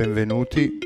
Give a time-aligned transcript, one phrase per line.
[0.00, 0.78] benvenuti.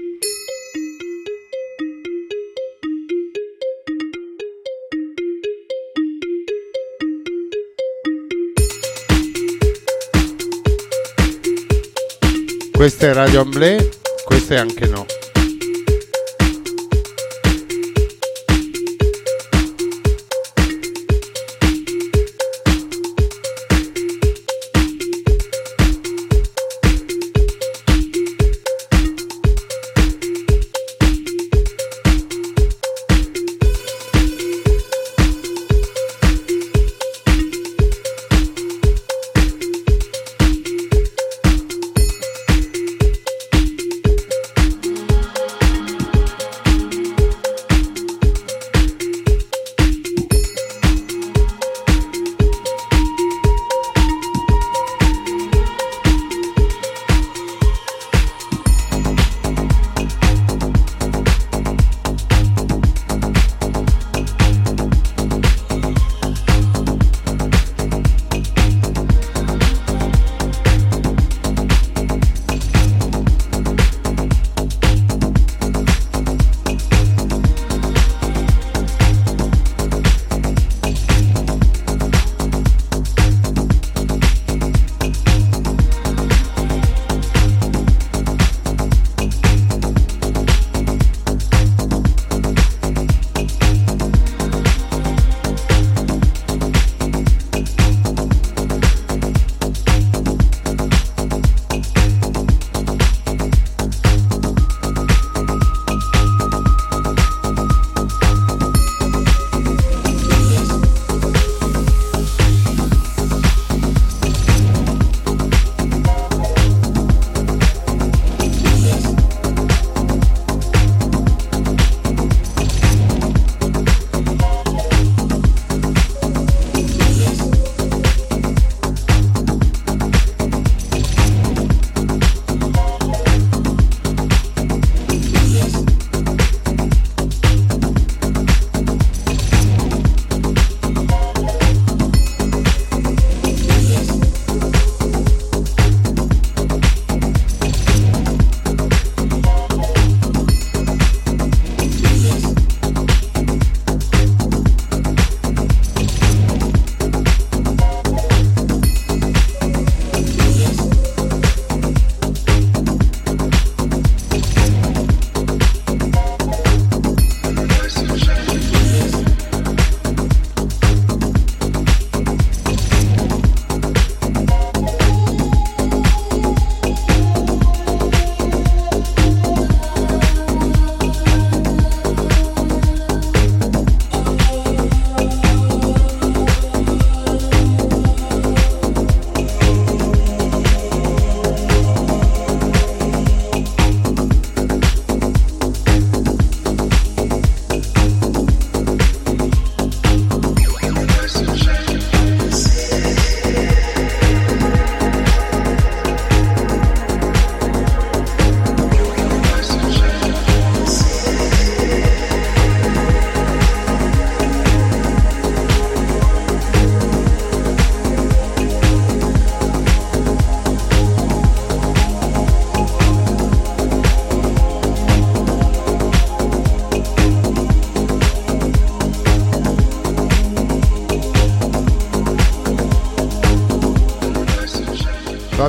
[12.73, 13.89] Questa è Radio Amblè,
[14.25, 15.07] questa è anche no.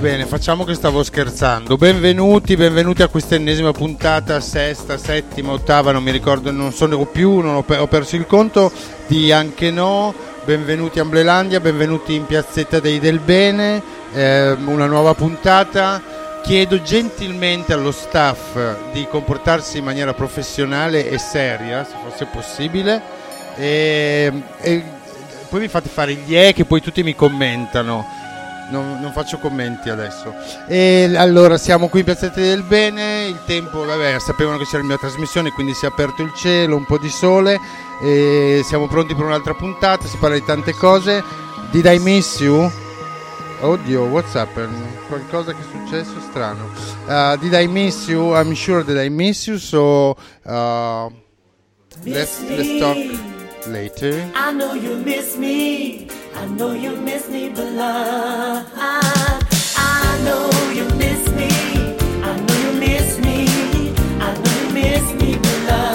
[0.06, 1.78] Bene, facciamo che stavo scherzando.
[1.78, 7.40] Benvenuti, benvenuti a questa ennesima puntata, sesta, settima, ottava, non mi ricordo, non sono più,
[7.40, 8.72] non ho, ho perso il conto
[9.08, 10.14] di Anche No.
[10.46, 13.82] Benvenuti a Amblelandia, benvenuti in Piazzetta dei Del Bene,
[14.14, 16.00] eh, una nuova puntata.
[16.44, 18.60] Chiedo gentilmente allo staff
[18.92, 23.02] di comportarsi in maniera professionale e seria, se fosse possibile.
[23.56, 24.32] E,
[24.62, 24.84] e
[25.50, 28.15] poi mi fate fare gli E che poi tutti mi commentano
[28.70, 30.34] non, non, faccio commenti adesso.
[30.68, 34.88] E allora siamo qui in Piazzetta del Bene, il tempo, vabbè, sapevano che c'era la
[34.88, 37.60] mia trasmissione, quindi si è aperto il cielo, un po' di sole
[38.02, 41.24] e siamo pronti per un'altra puntata, si parla di tante cose.
[41.72, 42.72] Did I miss you?
[43.62, 44.76] Oddio, what's happened?
[45.08, 46.70] Qualcosa che è successo strano.
[47.08, 48.36] Uh, did I miss you?
[48.36, 51.10] I'm sure that I miss you, so uh,
[52.04, 52.98] let's, let's talk
[53.68, 54.32] later.
[54.36, 56.08] I know you miss me.
[56.36, 57.68] I know you miss me, but.
[57.78, 59.40] I,
[59.78, 61.50] I know you miss me.
[62.24, 63.94] I know you miss me.
[64.20, 65.95] I know you miss me.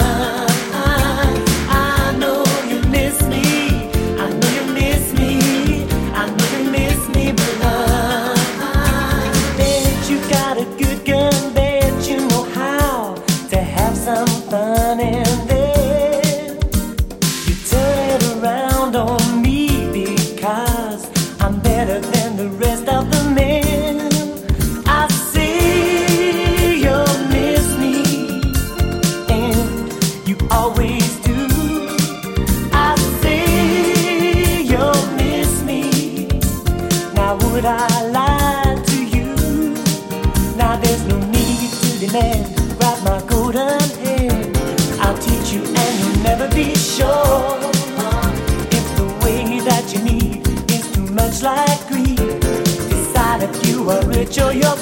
[54.21, 54.75] به جایا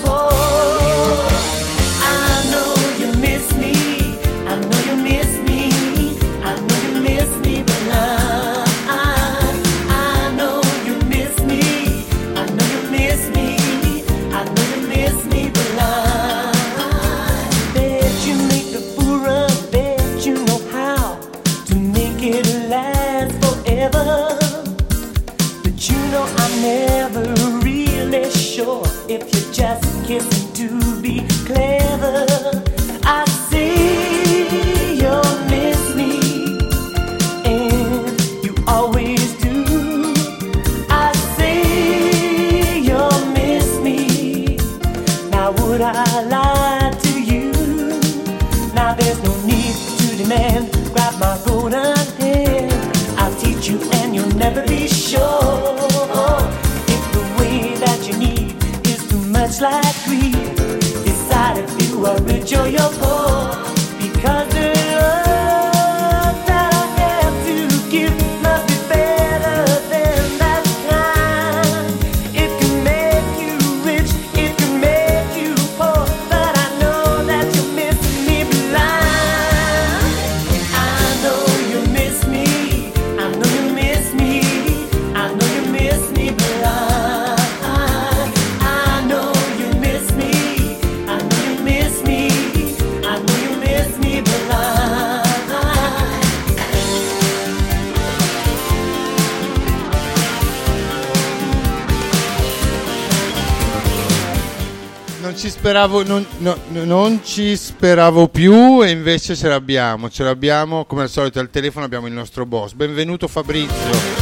[105.80, 111.04] speravo, non, no- no- non ci speravo più e invece ce l'abbiamo, ce l'abbiamo come
[111.04, 112.74] al solito al telefono abbiamo il nostro boss.
[112.74, 114.19] Benvenuto Fabrizio.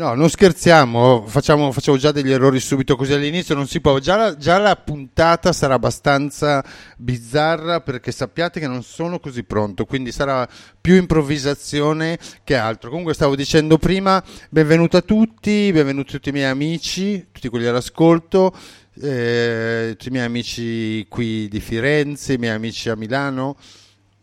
[0.00, 3.98] No, non scherziamo, facciamo, facciamo già degli errori subito così all'inizio, non si può.
[3.98, 6.64] Già la, già la puntata sarà abbastanza
[6.96, 10.48] bizzarra perché sappiate che non sono così pronto, quindi sarà
[10.80, 12.88] più improvvisazione che altro.
[12.88, 17.66] Comunque stavo dicendo prima, benvenuto a tutti, benvenuti a tutti i miei amici, tutti quelli
[17.66, 18.56] all'ascolto,
[19.02, 23.54] eh, tutti i miei amici qui di Firenze, i miei amici a Milano,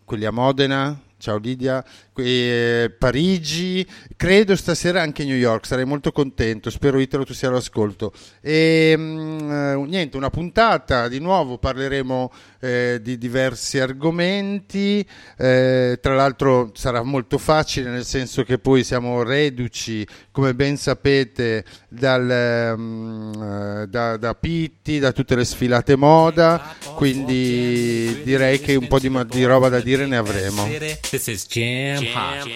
[0.06, 1.02] quelli a Modena.
[1.20, 1.84] Ciao Lidia,
[2.16, 8.14] eh, Parigi, credo stasera anche New York, sarei molto contento, spero Italo tu sia all'ascolto.
[8.40, 15.06] E mm, eh, niente, una puntata, di nuovo parleremo eh, di diversi argomenti,
[15.38, 21.64] eh, tra l'altro sarà molto facile nel senso che poi siamo reduci, come ben sapete,
[21.88, 29.00] dal, eh, da, da Pitti, da tutte le sfilate moda, quindi direi che un po'
[29.00, 30.68] di, di roba da dire ne avremo.
[31.10, 32.50] This is jam hot.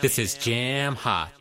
[0.00, 1.37] This is jam hot.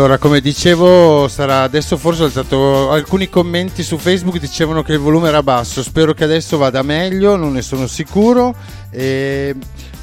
[0.00, 5.28] Allora, come dicevo, sarà adesso forse alzato alcuni commenti su Facebook dicevano che il volume
[5.28, 5.82] era basso.
[5.82, 8.54] Spero che adesso vada meglio, non ne sono sicuro.
[8.90, 9.54] E,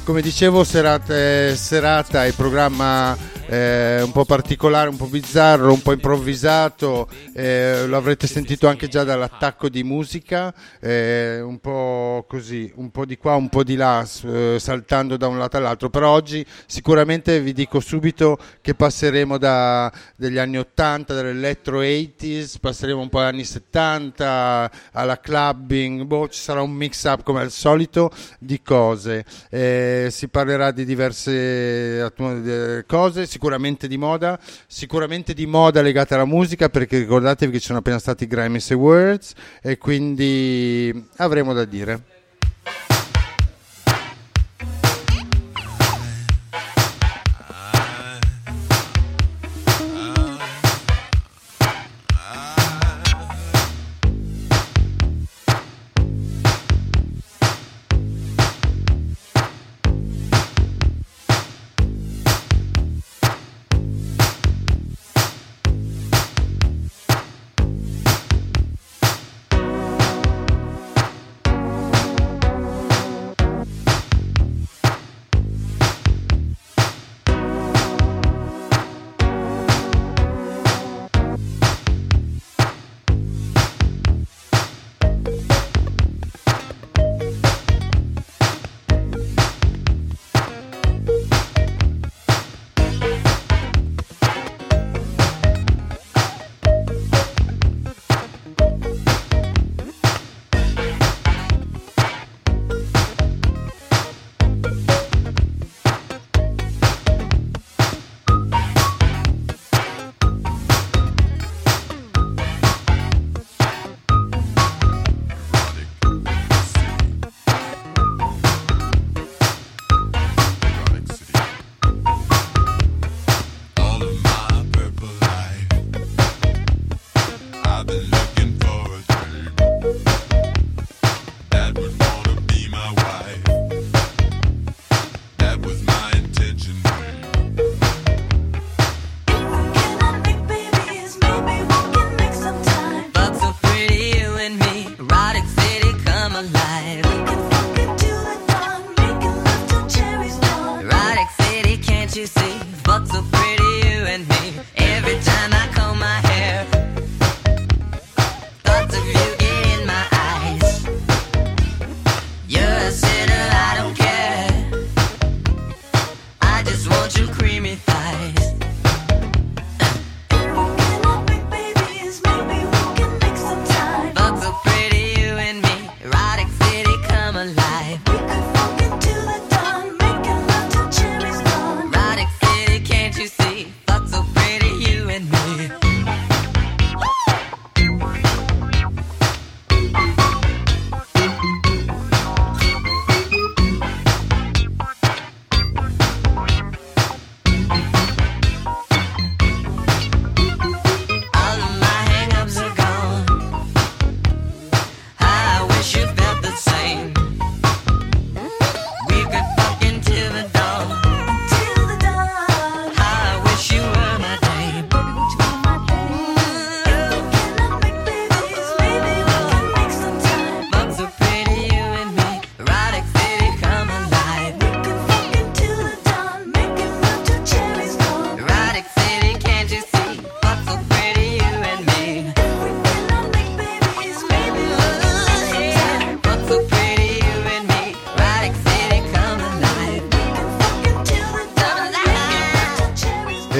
[0.04, 3.16] come dicevo, serata, serata e programma
[3.48, 7.08] eh, un po' particolare, un po' bizzarro, un po' improvvisato.
[7.34, 13.06] eh, lo avrete sentito anche già dall'attacco di musica, eh, un po' così, un po'
[13.06, 15.88] di qua, un po' di là, eh, saltando da un lato all'altro.
[15.88, 23.08] Però oggi sicuramente vi dico subito che passeremo degli anni 80, dall'electro 80s, passeremo un
[23.08, 28.10] po' agli anni 70, alla clubbing, boh, ci sarà un mix up come al solito
[28.38, 29.24] di cose.
[29.48, 36.24] Eh, si parlerà di diverse eh, cose, sicuramente di moda, sicuramente di moda legata alla
[36.24, 41.64] musica, perché ricordatevi che ci sono appena stati i Grammys Awards e quindi avremo da
[41.64, 42.17] dire.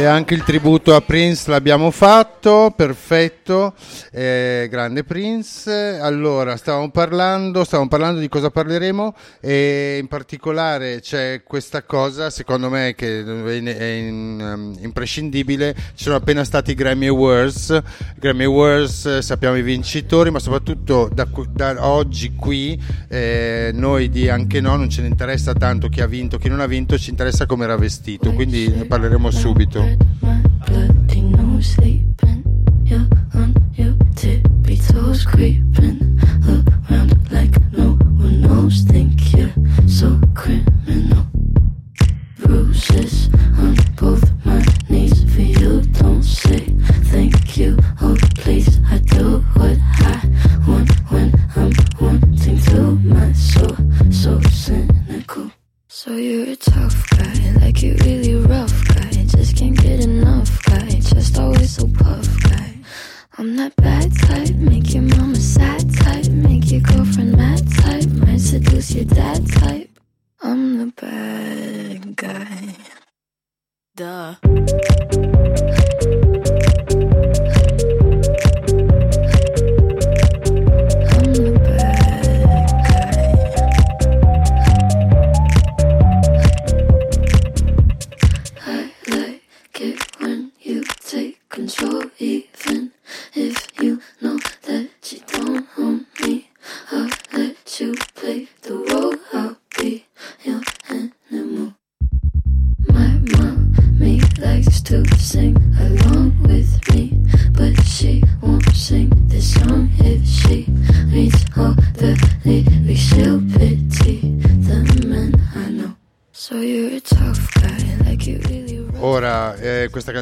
[0.09, 3.75] Anche il tributo a Prince l'abbiamo fatto, perfetto,
[4.19, 5.71] eh, grande Prince.
[6.01, 12.69] Allora, stavamo parlando, stavamo parlando di cosa parleremo e in particolare c'è questa cosa, secondo
[12.69, 15.73] me, che è, in- um, imprescindibile.
[15.95, 17.81] Ci sono appena stati i Grammy Awards,
[18.17, 24.29] Grammy Awards eh, sappiamo i vincitori, ma soprattutto da, da oggi qui eh, noi di
[24.29, 27.11] anche no non ce ne interessa tanto chi ha vinto, chi non ha vinto, ci
[27.11, 29.87] interessa come era vestito, quindi ne parleremo subito.
[34.89, 38.83] Toes, creeping around like no one knows.
[38.83, 39.53] Think you're
[39.87, 41.27] so criminal.
[42.39, 45.83] Bruises on both my knees for you.
[46.01, 46.65] Don't say
[47.13, 47.79] thank you.
[48.01, 50.21] Oh, please, I do what I
[50.67, 50.91] want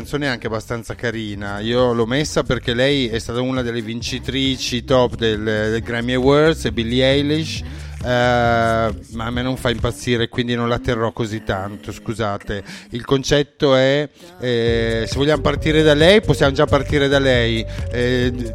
[0.06, 1.58] canzone è anche abbastanza carina.
[1.58, 6.66] Io l'ho messa perché lei è stata una delle vincitrici top del, del Grammy Awards,
[6.66, 7.60] è Billie Eilish.
[8.04, 11.90] eh, ma a me non fa impazzire, quindi non la terrò così tanto.
[11.90, 17.66] Scusate, il concetto è: eh, se vogliamo partire da lei, possiamo già partire da lei.
[17.90, 18.54] Eh,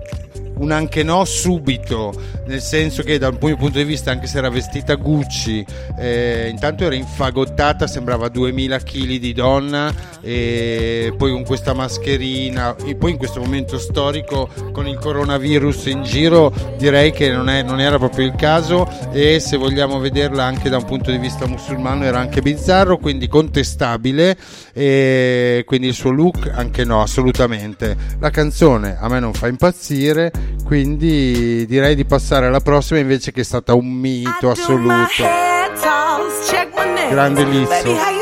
[0.62, 2.14] un anche no subito,
[2.46, 5.66] nel senso che dal mio punto di vista, anche se era vestita Gucci,
[5.98, 12.96] eh, intanto era infagottata, sembrava 2000 kg di donna, e poi con questa mascherina, e
[12.96, 17.80] poi in questo momento storico con il coronavirus in giro, direi che non, è- non
[17.80, 22.04] era proprio il caso e se vogliamo vederla anche da un punto di vista musulmano
[22.04, 24.38] era anche bizzarro, quindi contestabile,
[24.74, 27.98] e quindi il suo look anche no, assolutamente.
[28.20, 30.32] La canzone a me non fa impazzire,
[30.64, 35.24] quindi direi di passare alla prossima invece che è stata un mito assoluto.
[37.10, 38.21] Grande Lizzo.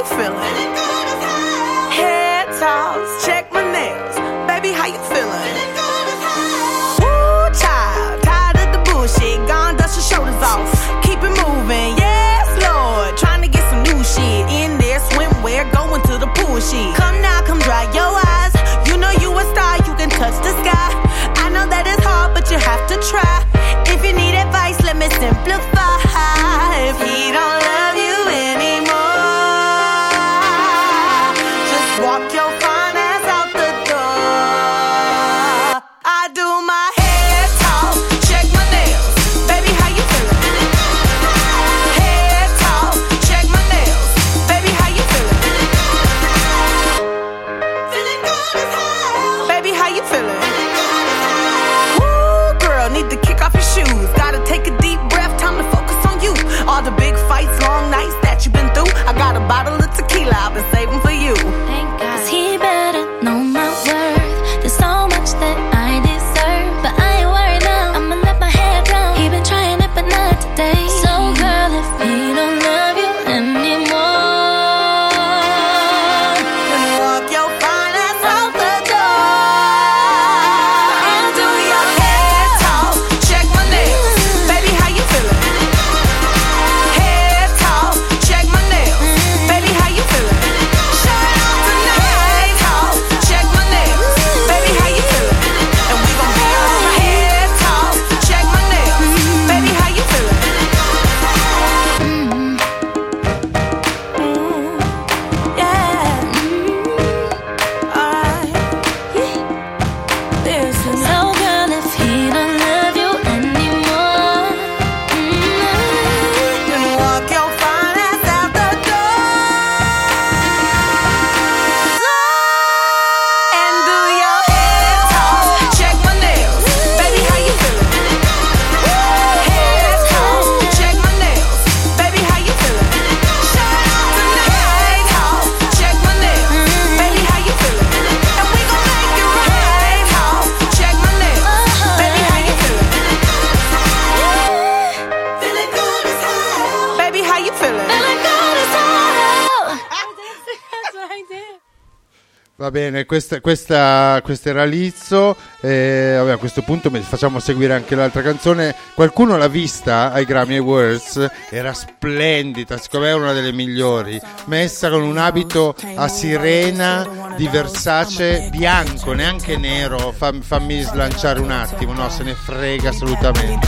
[153.09, 155.35] Questa, questa, questo era Lizzo.
[155.61, 158.75] eh, vabbè, a questo punto facciamo seguire anche l'altra canzone.
[158.93, 161.27] Qualcuno l'ha vista ai Grammy Awards?
[161.49, 164.21] Era splendida, secondo me è una delle migliori.
[164.45, 170.13] Messa con un abito a sirena di Versace bianco, neanche nero.
[170.15, 173.67] Fam- fammi slanciare un attimo, no, se ne frega assolutamente.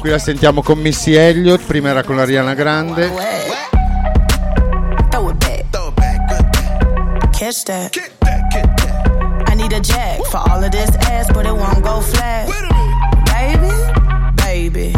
[0.00, 3.75] Qui la sentiamo con Missy Elliott, prima era con Ariana Grande.
[7.36, 7.92] Catch that.
[7.92, 9.44] Get that, get that.
[9.50, 12.48] I need a jack for all of this ass, but it won't go flat.
[13.28, 13.76] Baby,
[14.42, 14.92] baby,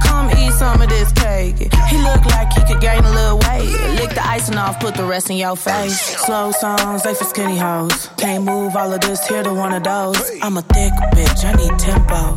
[0.00, 1.56] come eat some of this cake.
[1.88, 3.74] He look like he could gain a little weight.
[3.98, 5.98] Lick the icing off, put the rest in your face.
[6.24, 8.08] Slow songs, they for skinny hoes.
[8.18, 10.30] Can't move all of this here to one of those.
[10.42, 12.36] I'm a thick bitch, I need tempo.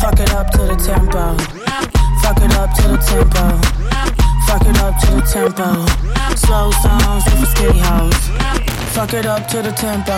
[0.00, 1.38] Fuck it up to the tempo.
[2.20, 3.75] Fuck it up to the tempo.
[4.46, 5.86] Fuck it up to the tempo.
[6.36, 8.14] Slow songs, for skinny hoes.
[8.94, 10.14] Fuck it up to the tempo.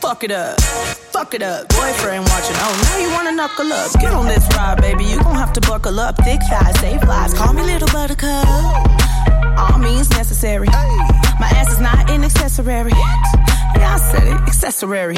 [0.00, 0.60] Fuck it up.
[0.60, 1.68] Fuck it up.
[1.68, 2.56] Boyfriend watching.
[2.58, 3.92] Oh, now you wanna knuckle up.
[4.00, 5.04] Get on this ride, baby.
[5.04, 6.16] You gon' have to buckle up.
[6.24, 7.34] Thick thighs, save lives.
[7.34, 8.46] Call me little buttercup.
[9.58, 10.68] All means necessary.
[11.40, 12.92] My ass is not an accessory.
[13.80, 14.40] Yeah, I said it.
[14.46, 15.16] Accessory.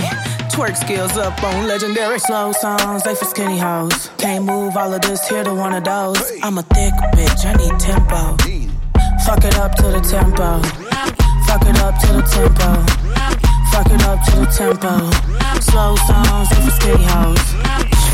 [0.55, 2.21] Twerk skills up on legendary.
[2.21, 4.09] Slow songs, they for skinny hoes.
[4.19, 6.23] Can't move all of this here to one of those.
[6.45, 7.45] I'm a thick bitch.
[7.45, 8.37] I need tempo.
[9.27, 10.63] Fuck it up to the tempo.
[11.47, 12.71] Fuck it up to the tempo.
[13.73, 14.95] Fuck it up to the tempo.
[15.61, 17.43] Slow songs and for skinny hoes.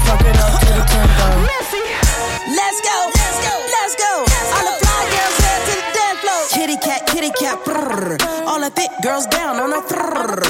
[0.09, 1.29] Fuck it up to the tempo.
[2.57, 2.97] Let's go,
[7.98, 8.46] brrr.
[8.46, 10.42] All the thick girls down on the brrr.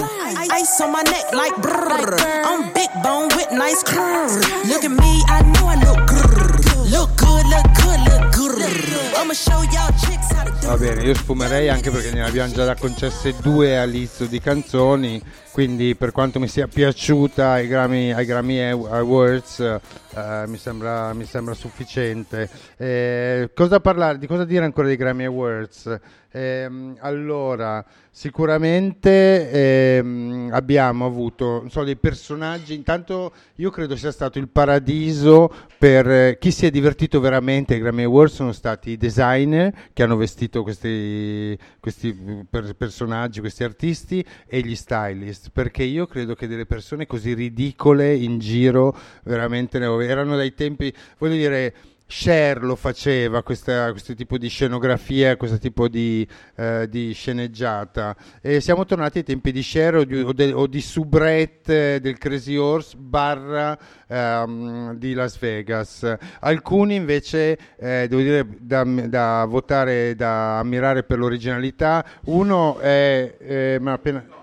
[0.51, 2.19] Ice on my neck like brrr.
[2.45, 4.37] I'm big bone with nice curves.
[4.69, 6.91] Look at me, I know I look grrr.
[6.91, 9.17] Look good, look good, look good.
[9.17, 12.53] I'ma show y'all chicks how to do Va bene, io sfumerei anche perché ne abbiamo
[12.53, 15.23] già concesse due all'inizio di canzoni,
[15.59, 21.25] quindi per quanto mi sia piaciuta ai Grammy, ai Grammy Awards eh, mi, sembra, mi
[21.25, 22.49] sembra sufficiente.
[22.77, 25.99] Eh, cosa parlare, di cosa dire ancora dei Grammy Awards?
[26.31, 29.51] Ehm, allora, sicuramente
[29.97, 36.37] ehm, abbiamo avuto so, dei personaggi, intanto io credo sia stato il paradiso per eh,
[36.39, 40.63] chi si è divertito veramente ai Grammy Awards sono stati i designer che hanno vestito
[40.63, 46.67] questi, questi mm, per- personaggi, questi artisti e gli stylist, perché io credo che delle
[46.67, 51.75] persone così ridicole in giro veramente ne erano dai tempi, voglio dire,
[52.11, 58.17] Cher lo faceva, questa- questo tipo di scenografia, questo tipo di, eh, di sceneggiata.
[58.41, 62.17] E siamo tornati ai tempi di Cher o di, o de- o di Soubrette del
[62.17, 66.17] Crazy Horse barra ehm, di Las Vegas.
[66.41, 72.03] Alcuni invece, eh, devo dire, da, da votare, da ammirare per l'originalità.
[72.25, 73.37] Uno è...
[73.39, 74.38] eh, mi ha appena...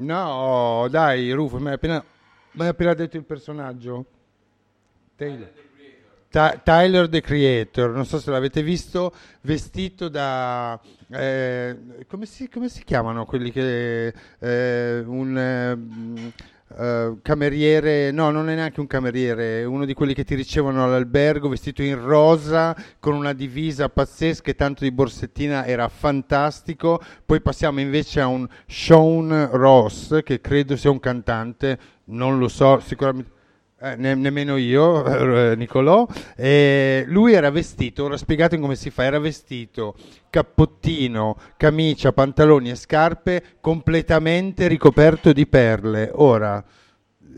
[0.00, 2.02] No, dai, Rufo, mi hai appena,
[2.56, 4.06] appena detto il personaggio?
[5.14, 5.52] Taylor.
[6.30, 10.80] Ta- Tyler the Creator, non so se l'avete visto, vestito da...
[11.10, 14.14] eh, come, si, come si chiamano quelli che...
[14.38, 15.36] eh, un...
[15.36, 16.32] eh,
[16.78, 20.84] eh, cameriere, no, non è neanche un cameriere, è uno di quelli che ti ricevono
[20.84, 27.02] all'albergo vestito in rosa con una divisa pazzesca e tanto di borsettina era fantastico.
[27.24, 32.78] Poi passiamo invece a un Sean Ross che credo sia un cantante, non lo so,
[32.80, 33.38] sicuramente.
[33.82, 35.06] Eh, ne- nemmeno io,
[35.52, 36.06] eh, Nicolò.
[36.36, 39.94] E lui era vestito, ora spiegate come si fa, era vestito
[40.28, 46.10] cappottino, camicia, pantaloni e scarpe completamente ricoperto di perle.
[46.12, 46.62] Ora,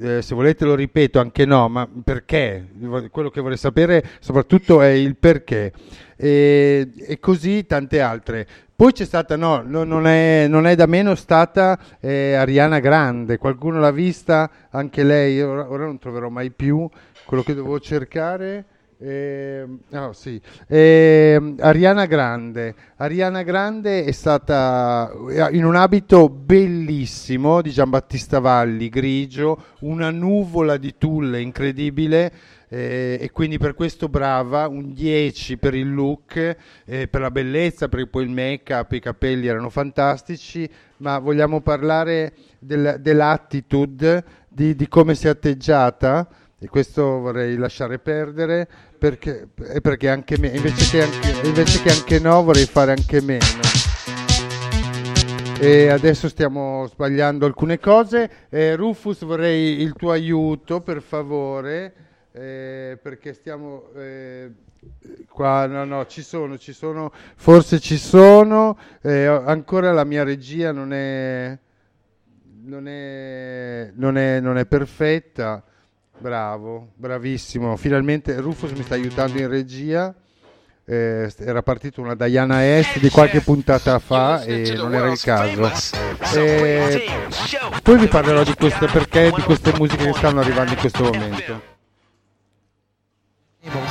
[0.00, 2.68] eh, se volete lo ripeto, anche no, ma perché?
[3.10, 5.72] Quello che vorrei sapere soprattutto è il perché.
[6.16, 8.46] E, e così tante altre.
[8.74, 13.38] Poi c'è stata, no, no, non, è, non è da meno stata eh, Ariana Grande,
[13.38, 16.88] qualcuno l'ha vista, anche lei, ora, ora non troverò mai più
[17.24, 18.64] quello che dovevo cercare.
[19.04, 20.40] Ehm, no, sì.
[20.68, 22.74] Ehm, Ariana Grande.
[22.96, 30.76] Ariana Grande è stata eh, in un abito bellissimo di Giambattista Valli, grigio, una nuvola
[30.76, 32.32] di tulle incredibile.
[32.74, 37.88] eh, e quindi per questo brava, un 10 per il look, eh, per la bellezza,
[37.88, 40.66] perché poi il make-up, i capelli erano fantastici,
[40.98, 46.26] ma vogliamo parlare del- dell'attitude, di, di come si è atteggiata?
[46.62, 49.48] E questo vorrei lasciare perdere perché,
[49.80, 53.44] perché anche me, invece che anche, invece che anche no vorrei fare anche meno.
[55.58, 58.30] E adesso stiamo sbagliando alcune cose.
[58.48, 61.94] Eh, Rufus vorrei il tuo aiuto per favore
[62.30, 63.88] eh, perché stiamo...
[63.96, 64.52] eh,
[65.28, 70.72] Qua no, no, ci sono, ci sono, forse ci sono, eh, ancora la mia regia
[70.72, 71.56] non è,
[72.64, 75.64] non è, non è, non è perfetta.
[76.22, 77.76] Bravo, bravissimo.
[77.76, 80.14] Finalmente Rufus mi sta aiutando in regia.
[80.84, 85.70] Eh, era partita una Diana Est di qualche puntata fa e non era il caso.
[86.34, 87.04] Eh,
[87.82, 91.70] poi vi parlerò di queste perché di queste musiche che stanno arrivando in questo momento.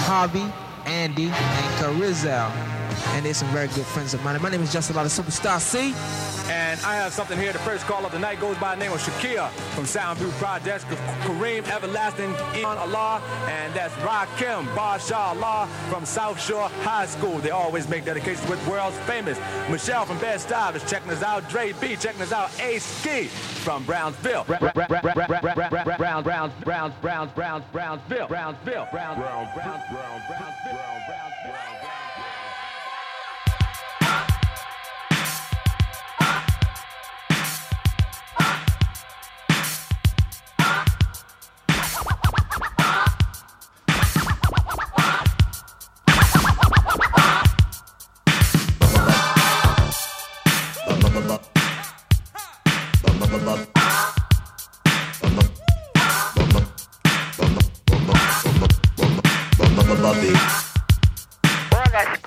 [0.06, 0.52] Javi,
[0.86, 2.71] Andy, and Carizal.
[3.14, 4.42] And they're some very good friends of mine.
[4.42, 5.94] My name is Justin Lotta Superstar C.
[6.52, 7.54] And I have something here.
[7.54, 10.84] The first call of the night goes by the name of Shakia from Soundview Projects,
[11.24, 17.38] Kareem Everlasting Iman Allah, and that's Rakim Basha Allah from South Shore High School.
[17.40, 19.40] They always make dedications with world's famous.
[19.70, 21.48] Michelle from Bed Stuy is checking us out.
[21.50, 22.50] Dre B checking us out.
[22.60, 24.44] Ace Ski from Brownsville.
[24.44, 28.28] Brown, Brown, Browns, Browns, Browns, Browns, Brownsville.
[28.28, 28.88] Brownsville.
[28.92, 30.74] Brown, Brown, Browns, Brown, Brownsville.
[30.74, 31.21] Brownsville.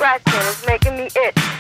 [0.04, 1.53] Scratching is making me itch.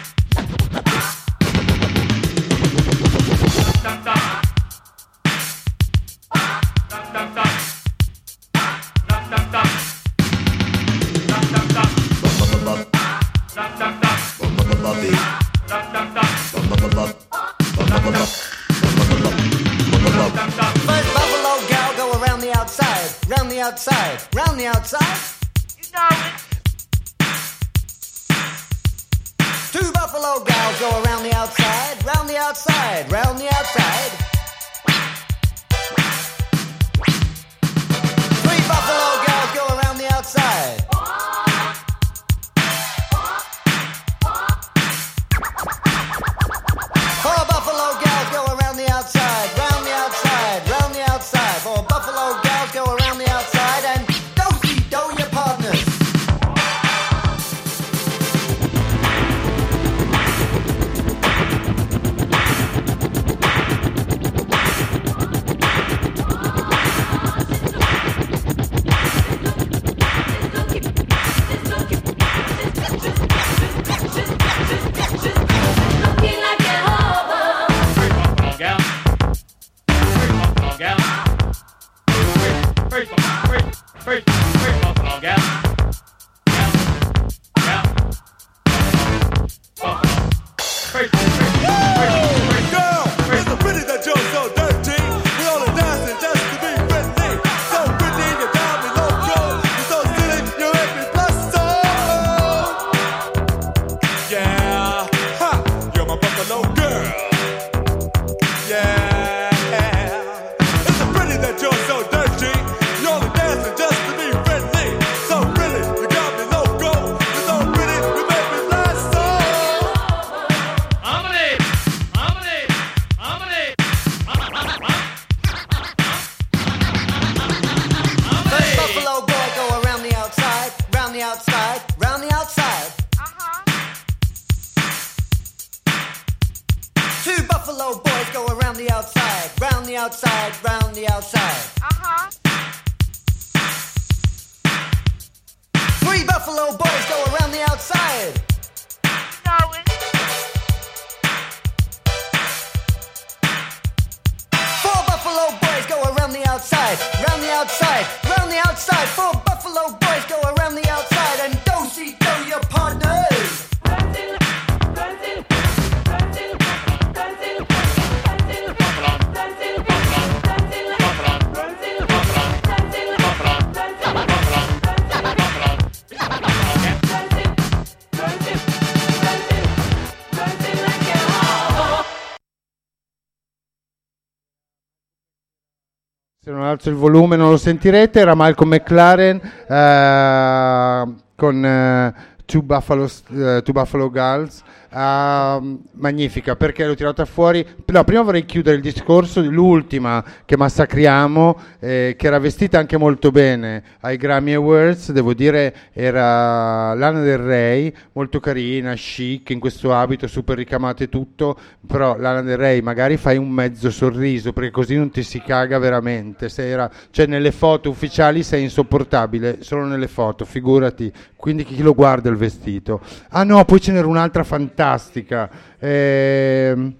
[186.84, 193.62] Alzo il volume non lo sentirete, era Malcolm McLaren eh, con eh, Two, Buffalo, eh,
[193.62, 194.62] Two Buffalo Girls.
[194.94, 197.66] Uh, magnifica perché l'ho tirata fuori.
[197.86, 203.32] No, prima vorrei chiudere il discorso l'ultima che massacriamo, eh, che era vestita anche molto
[203.32, 209.92] bene ai Grammy Awards, devo dire era Lana del Rey, molto carina, chic, in questo
[209.92, 214.70] abito super ricamato e tutto, però Lana del Rey magari fai un mezzo sorriso perché
[214.70, 216.48] così non ti si caga veramente.
[216.48, 221.12] Se era, cioè nelle foto ufficiali sei insopportabile, solo nelle foto, figurati.
[221.34, 223.00] Quindi chi lo guarda il vestito?
[223.30, 225.50] Ah no, poi ce n'era un'altra fantastica fantastica.
[225.78, 226.92] Eh,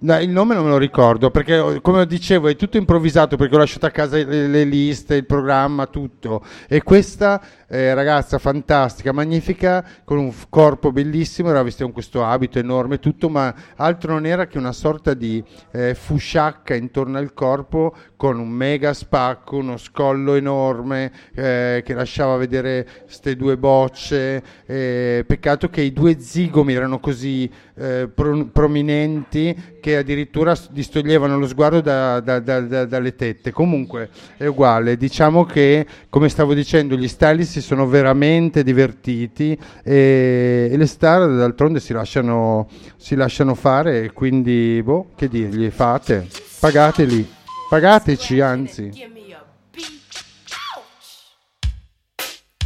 [0.00, 3.58] No, il nome non me lo ricordo perché, come dicevo, è tutto improvvisato perché ho
[3.58, 6.44] lasciato a casa le, le liste, il programma, tutto.
[6.68, 12.58] E questa eh, ragazza fantastica, magnifica, con un corpo bellissimo, era vestita con questo abito
[12.58, 15.42] enorme e tutto, ma altro non era che una sorta di
[15.72, 22.36] eh, fusciacca intorno al corpo con un mega spacco, uno scollo enorme eh, che lasciava
[22.36, 24.42] vedere queste due bocce.
[24.66, 31.80] peccato che i due zigomi erano così eh, pro- prominenti che addirittura distoglievano lo sguardo
[31.80, 33.52] da, da, da, dalle tette.
[33.52, 40.68] Comunque è uguale, diciamo che come stavo dicendo gli stylist si sono veramente divertiti e,
[40.70, 46.28] e le star d'altronde si lasciano, si lasciano fare e quindi boh, che dirgli fate,
[46.60, 47.28] pagateli,
[47.68, 49.06] pagateci anzi.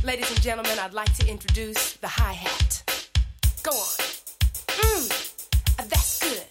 [0.05, 2.83] Ladies and gentlemen, I'd like to introduce the hi-hat.
[3.63, 3.99] Go on.
[4.67, 5.09] Mm,
[5.89, 6.45] that's good.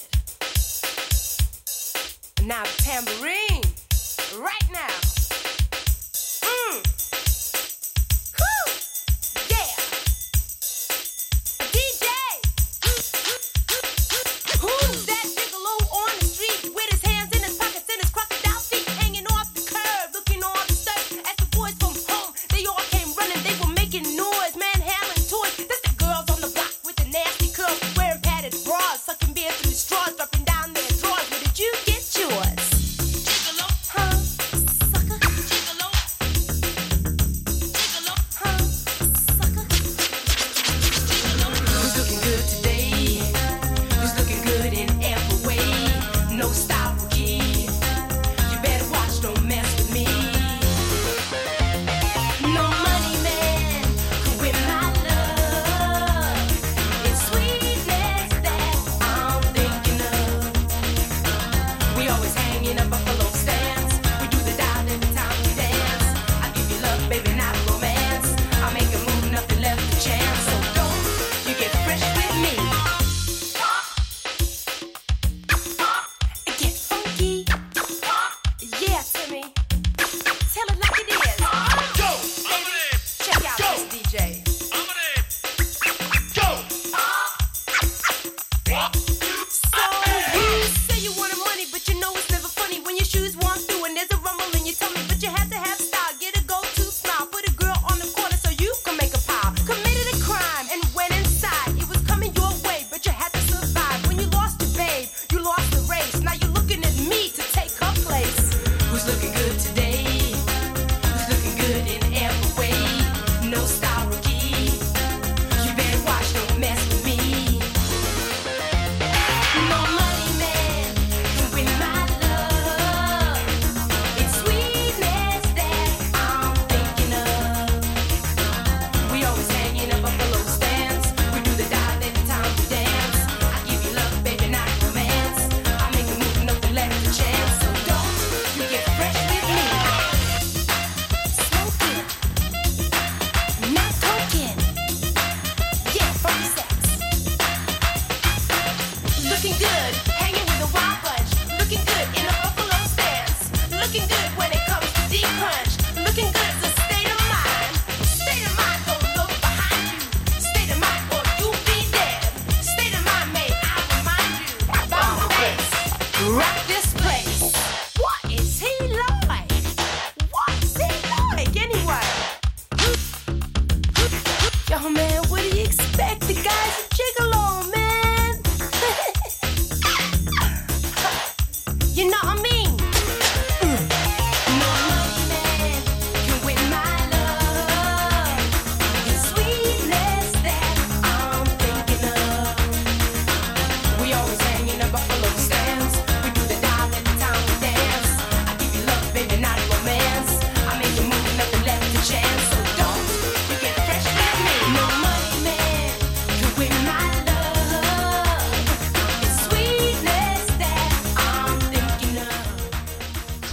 [2.48, 3.62] Now the tambourine.
[4.39, 5.11] Right now.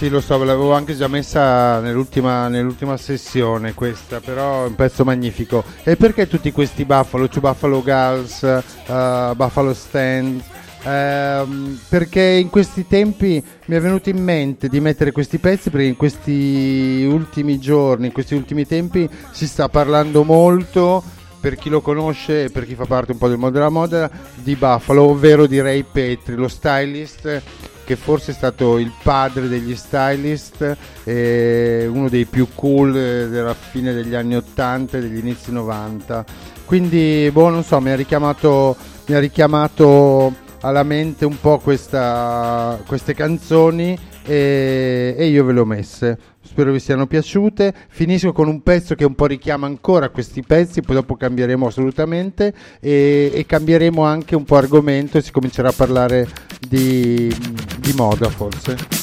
[0.09, 5.63] Lo so, l'avevo anche già messa nell'ultima, nell'ultima sessione questa, però è un pezzo magnifico.
[5.83, 10.41] E perché tutti questi Buffalo, Two Buffalo Girls, eh, Buffalo Stand?
[10.81, 15.85] Ehm, perché in questi tempi mi è venuto in mente di mettere questi pezzi perché
[15.85, 21.03] in questi ultimi giorni, in questi ultimi tempi si sta parlando molto
[21.39, 24.09] per chi lo conosce e per chi fa parte un po' del mondo della moda
[24.35, 27.41] di Buffalo, ovvero di Ray Petri, lo stylist
[27.89, 33.55] che forse è stato il padre degli stylist, eh, uno dei più cool eh, della
[33.55, 36.23] fine degli anni 80 e degli inizi 90.
[36.65, 38.75] Quindi, boh, non so, mi ha richiamato,
[39.07, 40.31] mi ha richiamato
[40.61, 46.17] alla mente un po' questa- queste canzoni e, e io ve le ho messe.
[46.41, 47.73] Spero vi siano piaciute.
[47.89, 52.53] Finisco con un pezzo che un po' richiama ancora questi pezzi, poi dopo cambieremo assolutamente
[52.79, 56.27] e, e cambieremo anche un po' argomento e si comincerà a parlare
[56.67, 57.33] di,
[57.79, 58.98] di moda forse.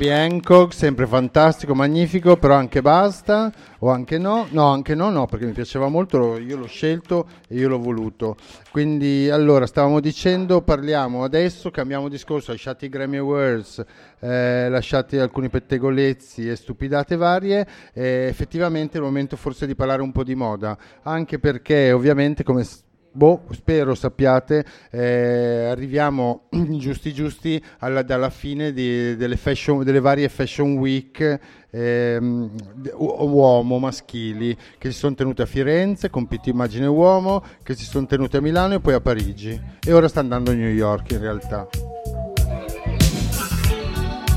[0.00, 5.26] Herbie Hancock, sempre fantastico, magnifico, però anche basta, o anche no, no, anche no, no,
[5.26, 8.36] perché mi piaceva molto, io l'ho scelto e io l'ho voluto.
[8.70, 13.84] Quindi, allora, stavamo dicendo, parliamo adesso, cambiamo discorso, lasciati i Grammy Awards,
[14.20, 20.00] eh, lasciati alcuni pettegolezzi e stupidate varie, eh, effettivamente è il momento forse di parlare
[20.00, 22.64] un po' di moda, anche perché ovviamente come...
[23.12, 26.42] Boh, spero sappiate, eh, arriviamo
[26.78, 31.38] giusti giusti alla, dalla fine di- delle, fashion- delle varie fashion week
[31.70, 32.50] ehm,
[32.98, 38.06] uomo maschili che si sono tenute a Firenze con PT Immagine Uomo, che si sono
[38.06, 41.20] tenute a Milano e poi a Parigi e ora sta andando a New York in
[41.20, 41.66] realtà.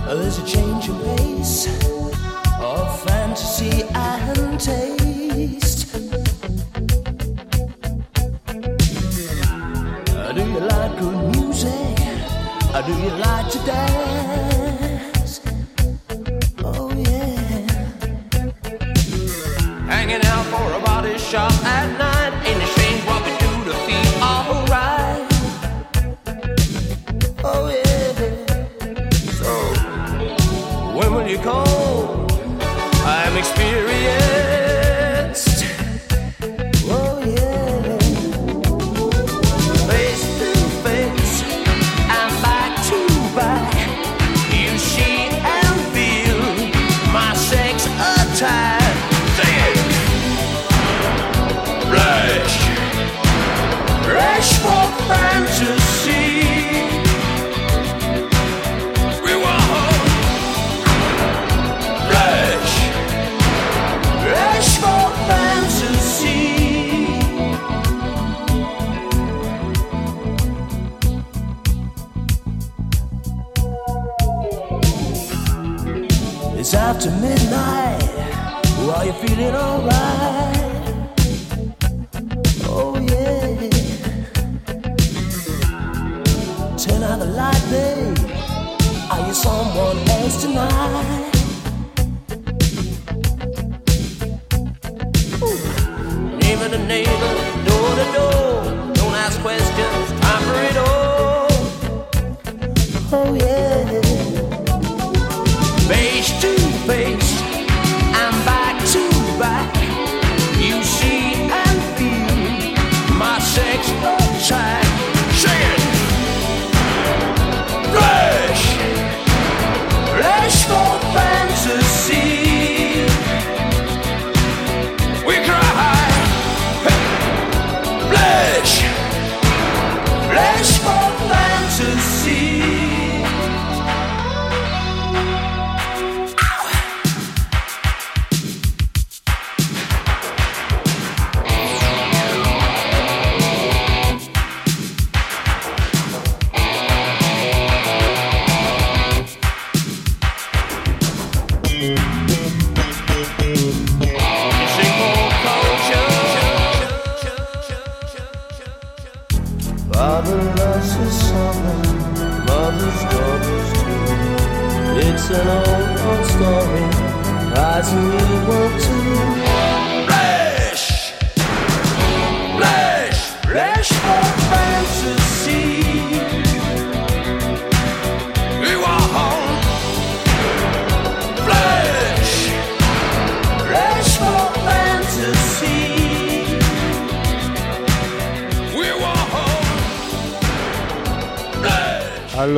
[0.07, 1.69] There's a change in pace
[2.59, 5.82] of fantasy and taste.
[12.81, 15.41] Do you like to dance?
[16.63, 17.69] Oh yeah.
[19.85, 22.12] Hanging out for a body shop at night.
[76.75, 78.03] After midnight.
[78.95, 80.42] Are you feeling alright?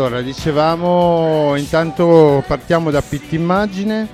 [0.06, 4.08] Allora, dicevamo, intanto partiamo da pit immagine,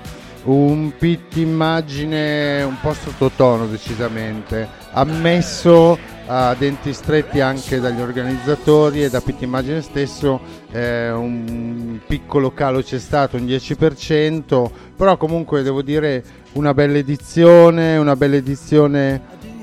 [0.45, 9.09] un pit immagine un po' sottotono decisamente, ammesso a denti stretti anche dagli organizzatori e
[9.09, 10.39] da pit immagine stesso
[10.71, 16.23] eh, un piccolo calo c'è stato, un 10%, però comunque devo dire
[16.53, 19.21] una bella edizione, una bella edizione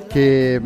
[0.09, 0.61] che,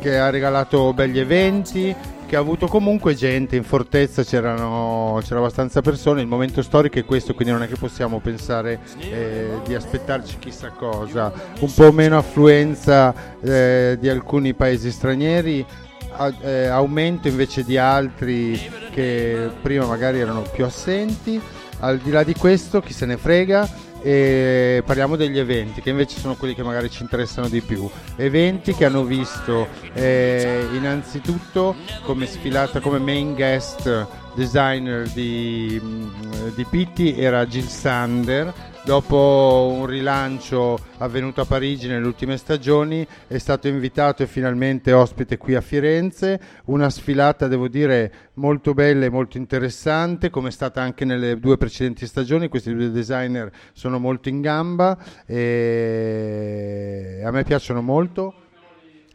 [0.00, 1.94] che ha regalato begli eventi,
[2.34, 7.04] che ha avuto comunque gente in fortezza, c'erano, c'era abbastanza persone, il momento storico è
[7.04, 12.18] questo, quindi non è che possiamo pensare eh, di aspettarci chissà cosa, un po' meno
[12.18, 15.64] affluenza eh, di alcuni paesi stranieri,
[16.10, 18.60] a- eh, aumento invece di altri
[18.90, 21.40] che prima magari erano più assenti,
[21.78, 26.20] al di là di questo chi se ne frega e parliamo degli eventi che invece
[26.20, 27.88] sono quelli che magari ci interessano di più.
[28.16, 36.64] Eventi che hanno visto eh, innanzitutto come sfilata, come main guest designer di, mm, di
[36.68, 38.52] Pitti era Jill Sander.
[38.84, 45.38] Dopo un rilancio avvenuto a Parigi nelle ultime stagioni è stato invitato e finalmente ospite
[45.38, 46.38] qui a Firenze.
[46.66, 51.56] Una sfilata, devo dire, molto bella e molto interessante, come è stata anche nelle due
[51.56, 52.48] precedenti stagioni.
[52.48, 58.34] Questi due designer sono molto in gamba e a me piacciono molto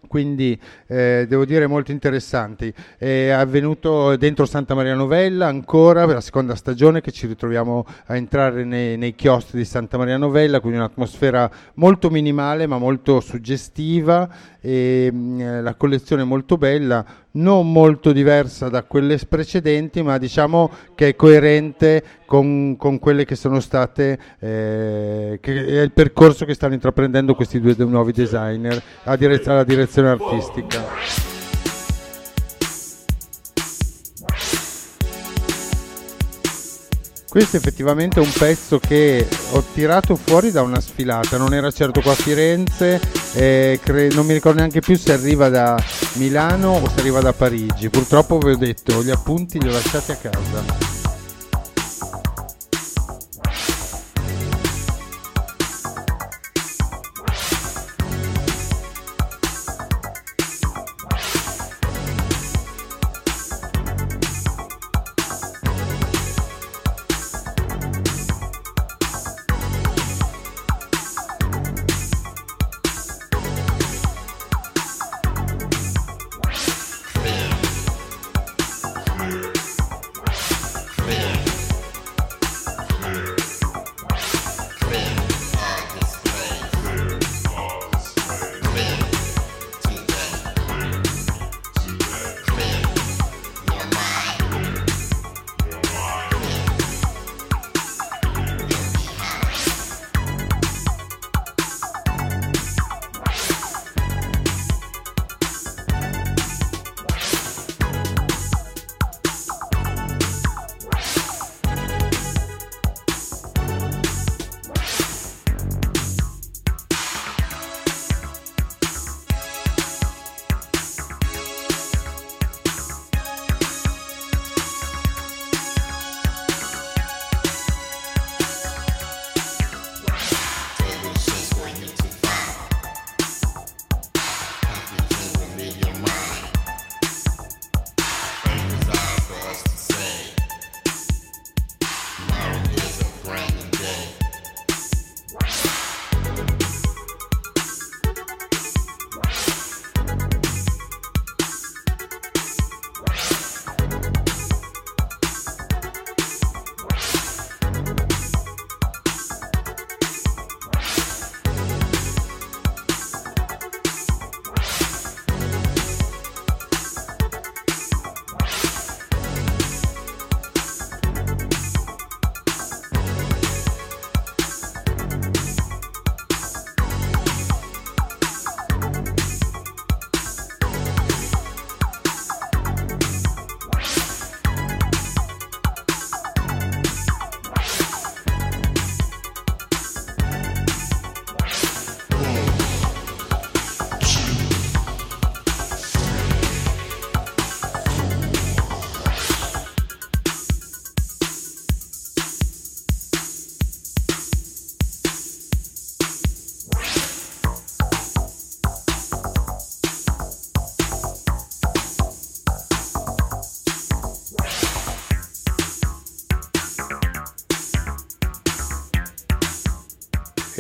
[0.10, 2.74] quindi eh, devo dire molto interessanti.
[2.98, 8.16] È avvenuto dentro Santa Maria Novella ancora per la seconda stagione che ci ritroviamo a
[8.18, 14.28] entrare nei, nei chiostri di Santa Maria Novella, quindi un'atmosfera molto minimale ma molto suggestiva
[14.60, 20.72] e mh, la collezione è molto bella, non molto diversa da quelle precedenti ma diciamo
[20.96, 26.54] che è coerente con, con quelle che sono state, eh, che è il percorso che
[26.54, 28.82] stanno intraprendendo questi due nuovi designer
[29.18, 31.29] direz- alla direzione artistica.
[37.30, 42.02] Questo effettivamente è un pezzo che ho tirato fuori da una sfilata, non era certo
[42.02, 43.00] qua a Firenze,
[43.34, 45.82] eh, cre- non mi ricordo neanche più se arriva da
[46.14, 47.90] Milano o se arriva da Parigi.
[47.90, 50.99] Purtroppo vi ho detto, gli appunti li ho lasciati a casa.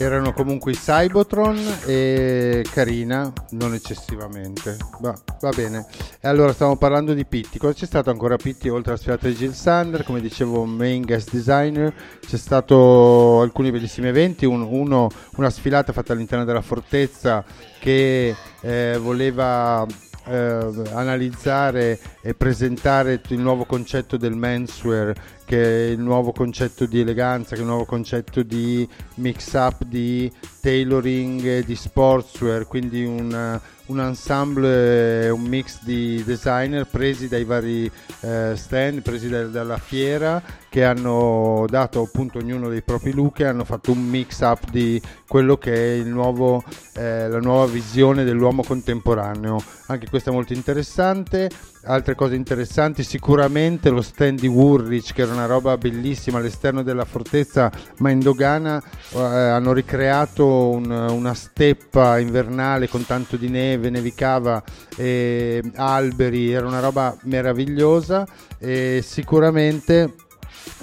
[0.10, 4.78] Erano comunque i Cybotron e carina, non eccessivamente.
[5.00, 5.86] Va, va bene.
[6.20, 7.58] E allora stiamo parlando di Pitti.
[7.60, 10.04] Cosa c'è stato ancora Pitti oltre alla sfilata di Jill Sander?
[10.04, 11.94] Come dicevo, main guest designer.
[12.26, 14.46] C'è stato alcuni bellissimi eventi.
[14.46, 17.44] un- uno, una sfilata fatta all'interno della fortezza
[17.80, 19.86] che eh, voleva
[20.30, 25.14] eh, analizzare e presentare il nuovo concetto del menswear
[25.46, 29.84] che è il nuovo concetto di eleganza, che è il nuovo concetto di mix up
[29.84, 33.60] di tailoring di sportswear, quindi un,
[33.90, 40.42] un ensemble, un mix di designer presi dai vari eh, stand, presi dal- dalla fiera,
[40.70, 45.02] che hanno dato appunto ognuno dei propri look e hanno fatto un mix up di
[45.28, 46.64] quello che è nuovo,
[46.94, 49.62] eh, la nuova visione dell'uomo contemporaneo.
[49.88, 51.50] Anche questo è molto interessante.
[51.86, 57.06] Altre cose interessanti, sicuramente lo stand di Woolrich, che era una roba bellissima all'esterno della
[57.06, 63.90] fortezza, ma in dogana eh, hanno ricreato un- una steppa invernale con tanto di neve,
[63.90, 64.62] nevicava,
[64.98, 68.28] e alberi, era una roba meravigliosa
[68.60, 70.14] e sicuramente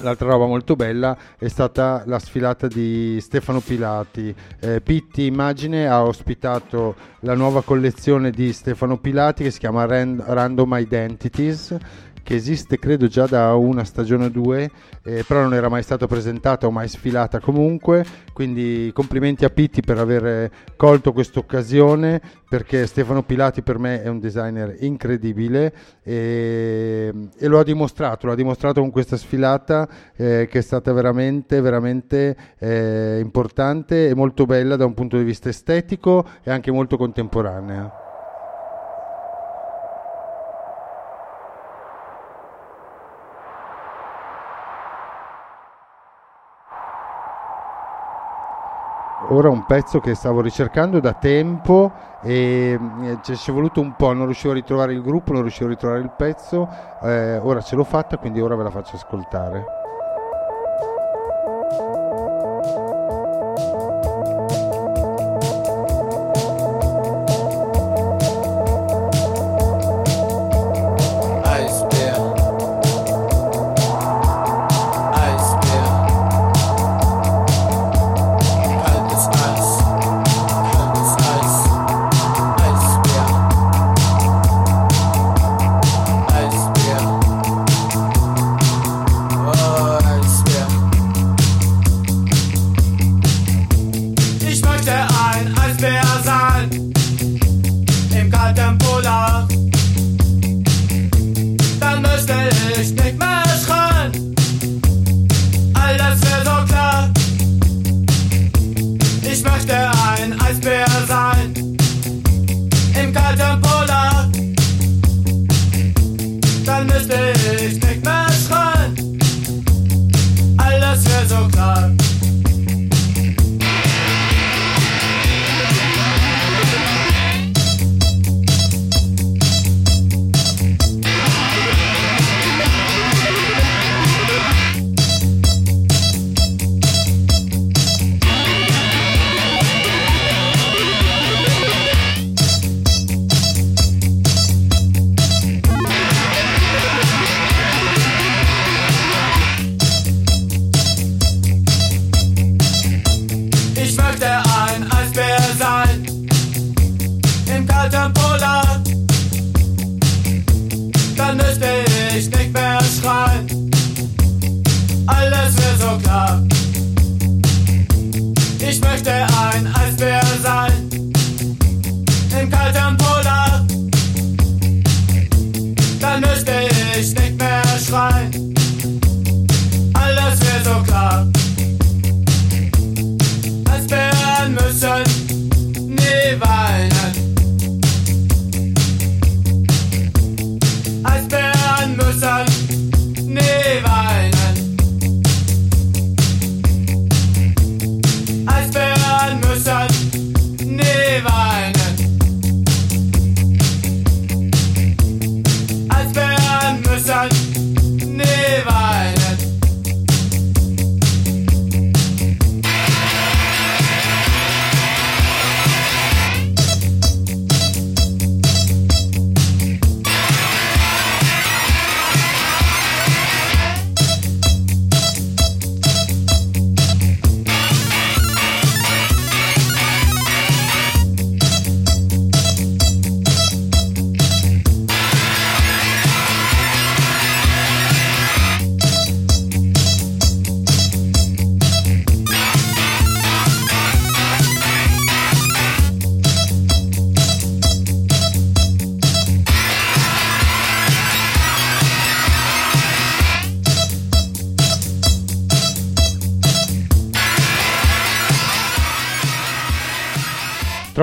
[0.01, 4.35] L'altra roba molto bella è stata la sfilata di Stefano Pilati.
[4.61, 10.23] Eh, Pitti Immagine ha ospitato la nuova collezione di Stefano Pilati che si chiama Ran-
[10.25, 11.77] Random Identities
[12.27, 14.69] che esiste credo già da una stagione o due,
[15.05, 19.81] eh, però non era mai stata presentata o mai sfilata comunque, quindi complimenti a Pitti
[19.81, 25.73] per aver colto questa occasione, perché Stefano Pilati per me è un designer incredibile
[26.03, 30.93] e, e lo ha dimostrato, lo ha dimostrato con questa sfilata eh, che è stata
[30.93, 36.73] veramente, veramente eh, importante e molto bella da un punto di vista estetico e anche
[36.73, 38.06] molto contemporanea.
[49.29, 54.13] Ora un pezzo che stavo ricercando da tempo e eh, ci è voluto un po',
[54.13, 56.69] non riuscivo a ritrovare il gruppo, non riuscivo a ritrovare il pezzo,
[57.03, 59.86] eh, ora ce l'ho fatta quindi ora ve la faccio ascoltare.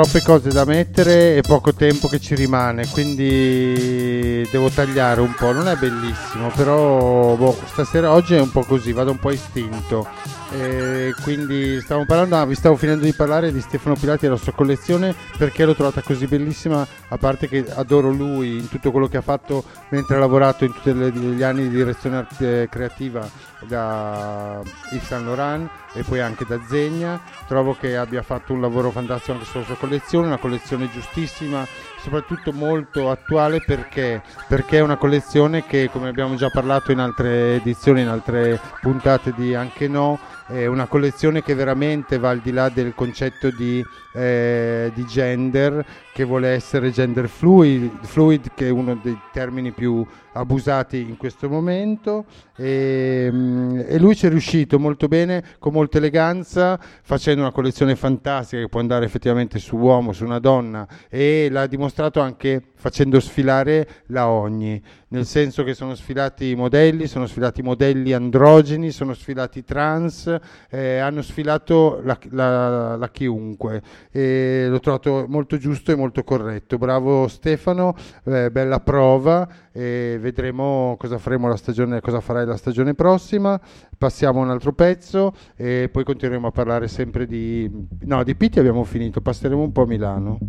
[0.03, 5.53] Troppe cose da mettere e poco tempo che ci rimane, quindi devo tagliare un po'.
[5.53, 10.05] Non è bellissimo, però boh, stasera oggi è un po' così, vado un po' istinto.
[10.51, 14.35] Eh, quindi stavo parlando, ah, vi stavo finendo di parlare di Stefano Pilati e la
[14.35, 19.07] sua collezione perché l'ho trovata così bellissima, a parte che adoro lui in tutto quello
[19.07, 23.27] che ha fatto mentre ha lavorato in tutti gli anni di direzione eh, creativa
[23.67, 24.61] da
[24.91, 27.19] Yves Saint Laurent e poi anche da Zegna.
[27.47, 31.65] Trovo che abbia fatto un lavoro fantastico anche sulla sua collezione, una collezione giustissima,
[31.99, 37.55] soprattutto molto attuale perché, perché è una collezione che, come abbiamo già parlato in altre
[37.55, 40.19] edizioni, in altre puntate di Anche No,
[40.53, 43.83] è una collezione che veramente va al di là del concetto di,
[44.13, 45.83] eh, di gender,
[46.13, 51.49] che vuole essere gender fluid, fluid, che è uno dei termini più abusati in questo
[51.49, 52.25] momento.
[52.55, 57.95] E, mm, e lui ci è riuscito molto bene, con molta eleganza, facendo una collezione
[57.95, 63.19] fantastica che può andare effettivamente su uomo, su una donna, e l'ha dimostrato anche facendo
[63.19, 64.79] sfilare la ogni,
[65.13, 70.35] nel senso che sono sfilati i modelli, sono sfilati modelli androgeni, sono sfilati trans,
[70.71, 73.83] eh, hanno sfilato la, la- la chiunque.
[74.11, 76.79] E l'ho trovato molto giusto e molto corretto.
[76.79, 82.95] Bravo Stefano, eh, bella prova e vedremo cosa faremo la stagione, cosa farai la stagione
[82.95, 83.61] prossima.
[83.95, 87.69] Passiamo un altro pezzo e poi continueremo a parlare sempre di...
[88.01, 90.39] No, di Pitti abbiamo finito, passeremo un po' a Milano.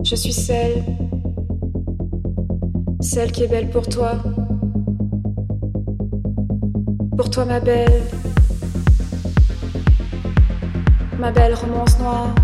[0.00, 0.84] Je suis celle,
[3.04, 4.12] celle qui est belle pour toi.
[7.16, 8.02] Pour toi, ma belle,
[11.18, 12.34] ma belle romance noire.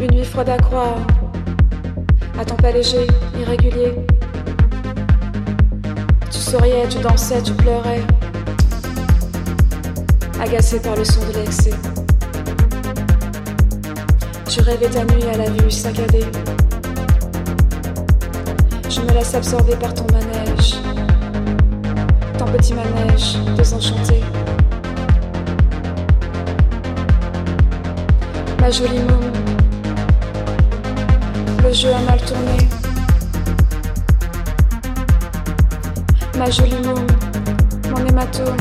[0.00, 1.06] Une nuit froide à croire,
[2.38, 3.06] à ton pas léger,
[3.38, 3.94] irrégulier.
[6.30, 8.02] Tu souriais, tu dansais, tu pleurais,
[10.40, 11.74] agacé par le son de l'excès.
[14.48, 16.24] Tu rêvais ta nuit à la vue saccadée.
[18.96, 20.76] Je me laisse absorber par ton manège,
[22.38, 24.22] ton petit manège désenchanté.
[28.58, 29.32] Ma jolie môme,
[31.62, 32.56] le jeu a mal tourné.
[36.38, 37.06] Ma jolie môme,
[37.90, 38.56] mon hématome,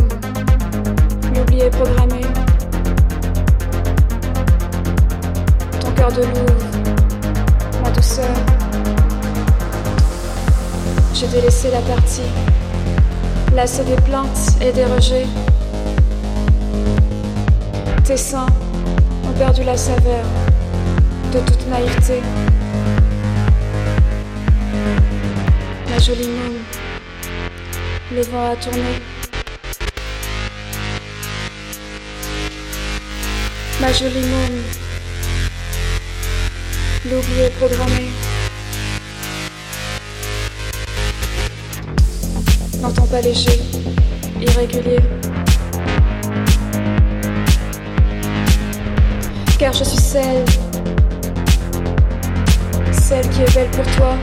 [1.34, 2.20] l'oubli est programmé.
[5.80, 8.55] Ton cœur de louve, ma douceur.
[11.18, 12.28] J'ai délaissé la partie,
[13.56, 15.26] lassé des plaintes et des rejets.
[18.04, 18.48] Tes seins
[19.26, 20.26] ont perdu la saveur
[21.32, 22.22] de toute naïveté.
[25.90, 26.60] Ma jolie môme,
[28.12, 29.02] le vent a tourné.
[33.80, 34.64] Ma jolie môme,
[37.06, 38.15] l'oubli est programmé.
[42.94, 43.60] Ton pas léger,
[44.40, 45.00] irrégulier.
[49.58, 50.46] Car je suis celle,
[52.92, 54.14] celle qui est belle pour toi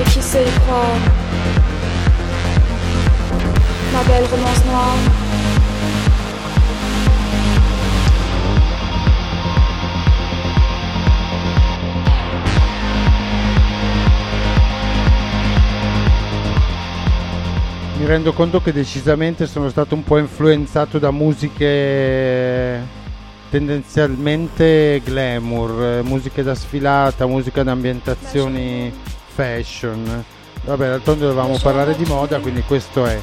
[0.00, 0.96] et qui sait y croire.
[3.92, 5.23] Ma belle romance noire.
[18.04, 22.78] Mi rendo conto che decisamente sono stato un po' influenzato da musiche
[23.48, 28.92] tendenzialmente glamour, eh, musiche da sfilata, musica da ambientazioni
[29.34, 30.22] fashion.
[30.66, 33.18] Vabbè, d'altronde dovevamo parlare di moda, quindi questo è.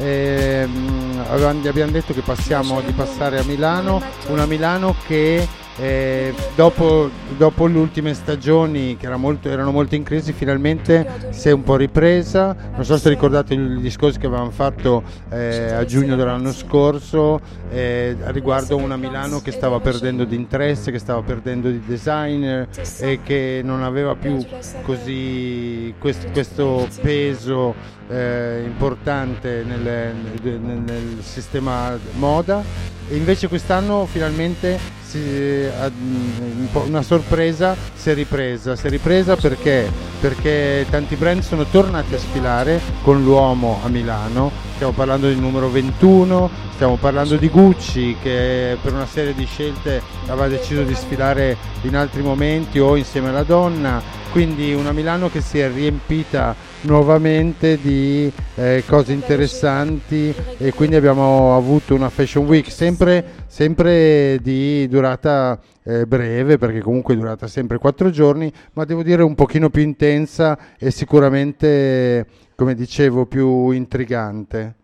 [0.00, 5.48] Ehm, avevamo- abbiamo detto che passiamo di passare a Milano, una Milano che
[5.78, 11.48] eh, dopo, dopo le ultime stagioni che era molto- erano molto in crisi finalmente si
[11.48, 12.56] è un po' ripresa.
[12.74, 18.16] Non so se ricordate il discorso che avevamo fatto eh, a giugno dell'anno scorso eh,
[18.26, 22.68] riguardo una Milano che stava perdendo di interesse che stava perdendo di designer
[23.00, 24.44] e che non aveva più
[24.82, 27.74] così quest- questo peso
[28.08, 32.62] eh, importante nel, nel- nel sistema moda.
[33.08, 39.36] E invece quest'anno finalmente si- un po' una sorpresa si è ripresa, si è ripresa
[39.36, 39.88] perché?
[40.20, 45.70] perché tanti brand sono tornati a sfilare con l'uomo a Milano, stiamo parlando del numero
[45.70, 51.56] 21, stiamo parlando di Gucci che per una serie di scelte aveva deciso di sfilare
[51.82, 54.02] in altri momenti o insieme alla donna,
[54.32, 61.56] quindi una Milano che si è riempita nuovamente di eh, cose interessanti e quindi abbiamo
[61.56, 67.78] avuto una Fashion Week sempre, sempre di durata eh, breve perché comunque è durata sempre
[67.78, 74.74] quattro giorni ma devo dire un pochino più intensa e sicuramente come dicevo più intrigante.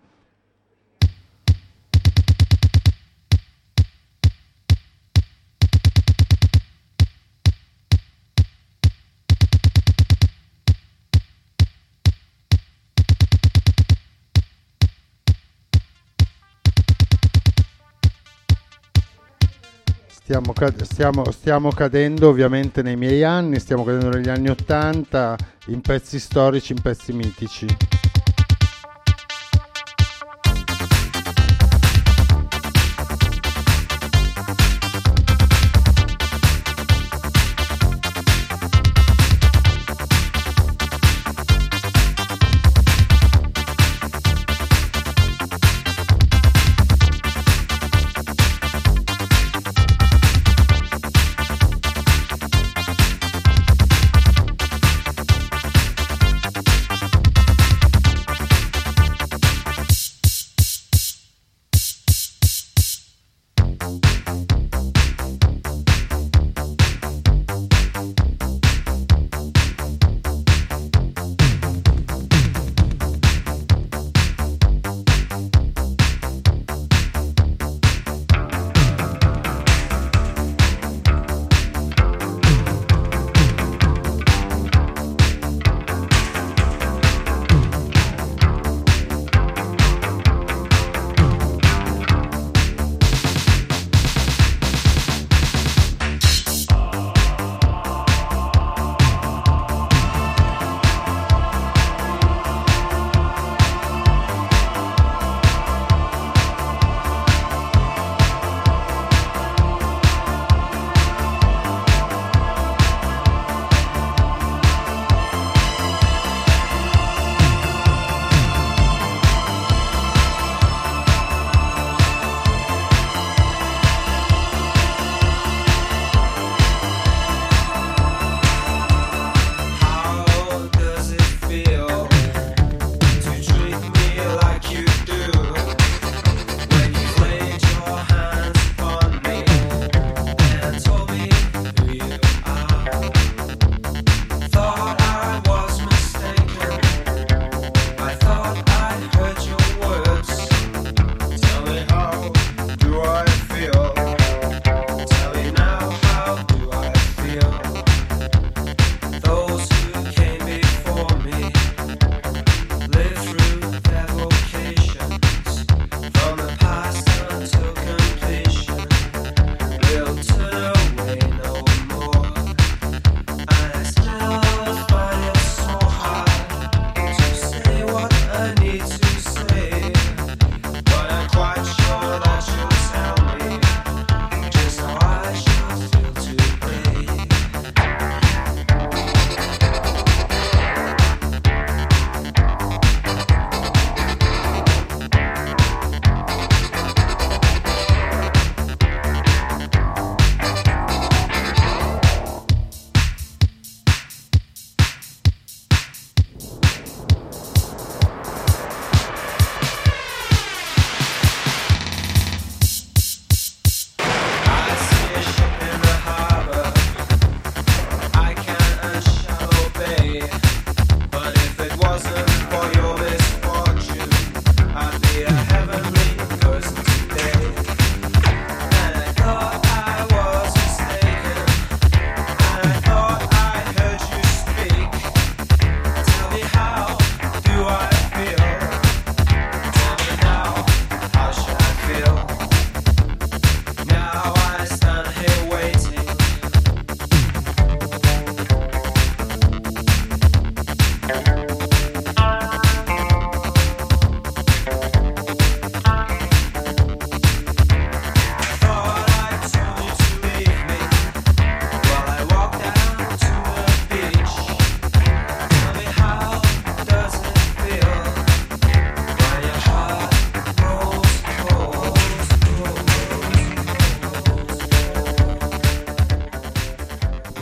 [20.24, 20.52] Stiamo,
[20.84, 26.72] stiamo- stiamo cadendo ovviamente nei miei anni, stiamo cadendo negli anni 80 in pezzi storici,
[26.72, 27.66] in pezzi mitici.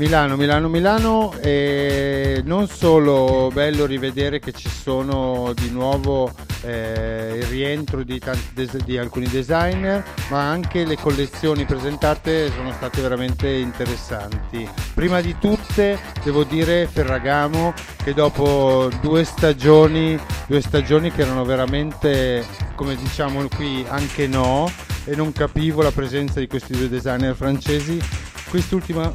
[0.00, 6.32] Milano, Milano, Milano e non solo bello rivedere che ci sono di nuovo
[6.62, 13.02] eh, il rientro di, tanti di alcuni designer, ma anche le collezioni presentate sono state
[13.02, 14.66] veramente interessanti.
[14.94, 22.42] Prima di tutte devo dire Ferragamo che dopo due stagioni, due stagioni che erano veramente,
[22.74, 24.72] come diciamo qui, anche no,
[25.04, 28.00] e non capivo la presenza di questi due designer francesi,
[28.48, 29.12] quest'ultima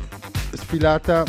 [0.56, 1.24] sfilata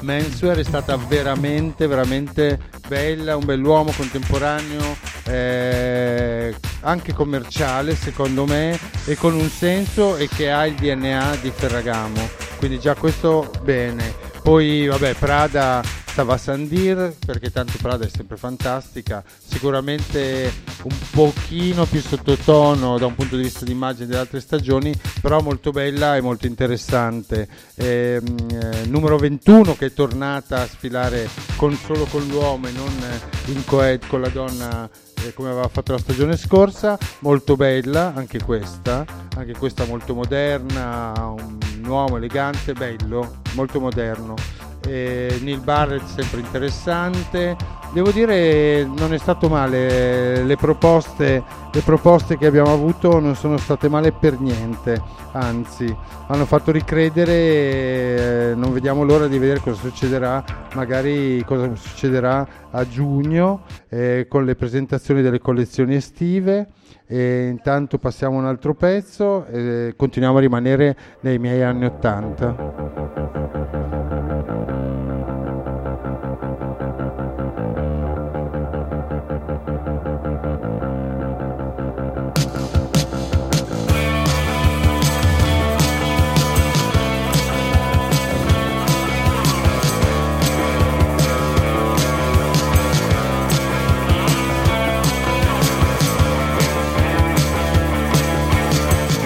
[0.00, 9.16] menswear è stata veramente veramente bella un bell'uomo contemporaneo eh, anche commerciale secondo me e
[9.16, 12.28] con un senso e che ha il DNA di Ferragamo.
[12.58, 14.14] Quindi già questo bene.
[14.42, 15.82] Poi vabbè Prada
[16.16, 20.50] stava Sandir perché tanto Prada è sempre fantastica sicuramente
[20.84, 25.42] un pochino più sottotono da un punto di vista di immagine delle altre stagioni però
[25.42, 27.46] molto bella e molto interessante.
[27.74, 32.88] Ehm, eh, numero 21 che è tornata a sfilare con, solo con l'uomo e non
[32.88, 34.88] eh, in coed con la donna
[35.22, 39.04] eh, come aveva fatto la stagione scorsa molto bella anche questa
[39.36, 47.56] anche questa molto moderna un uomo elegante bello molto moderno eh, Neil Barrett sempre interessante.
[47.92, 50.42] Devo dire non è stato male.
[50.42, 55.94] Le proposte, le proposte che abbiamo avuto non sono state male per niente anzi
[56.28, 60.42] hanno fatto ricredere eh, non vediamo l'ora di vedere cosa succederà
[60.74, 66.68] magari cosa succederà a giugno eh, con le presentazioni delle collezioni estive
[67.06, 72.96] e intanto passiamo un altro pezzo e continuiamo a rimanere nei miei anni 80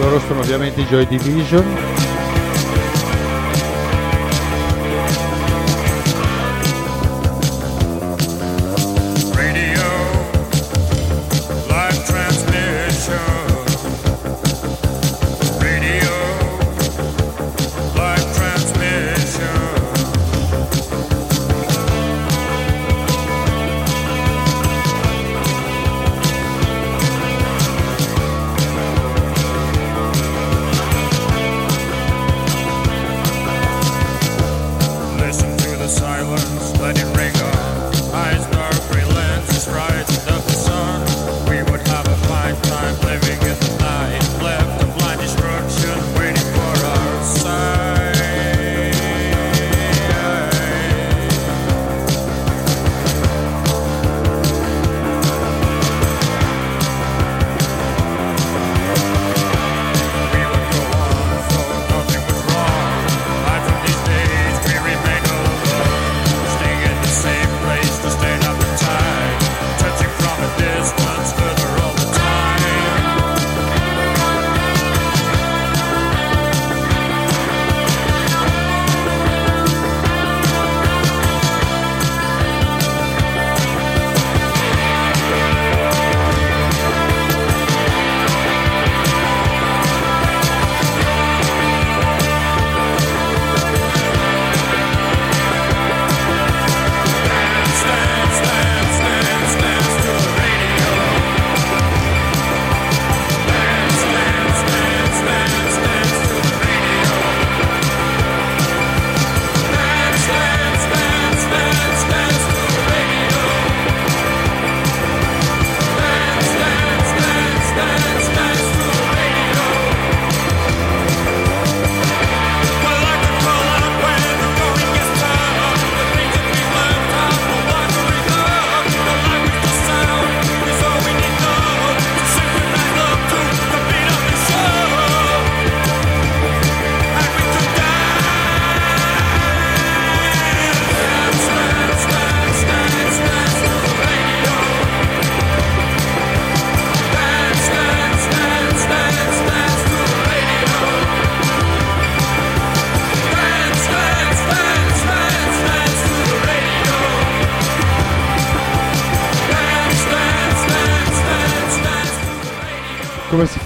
[0.00, 1.99] loro sono ovviamente i Joy Division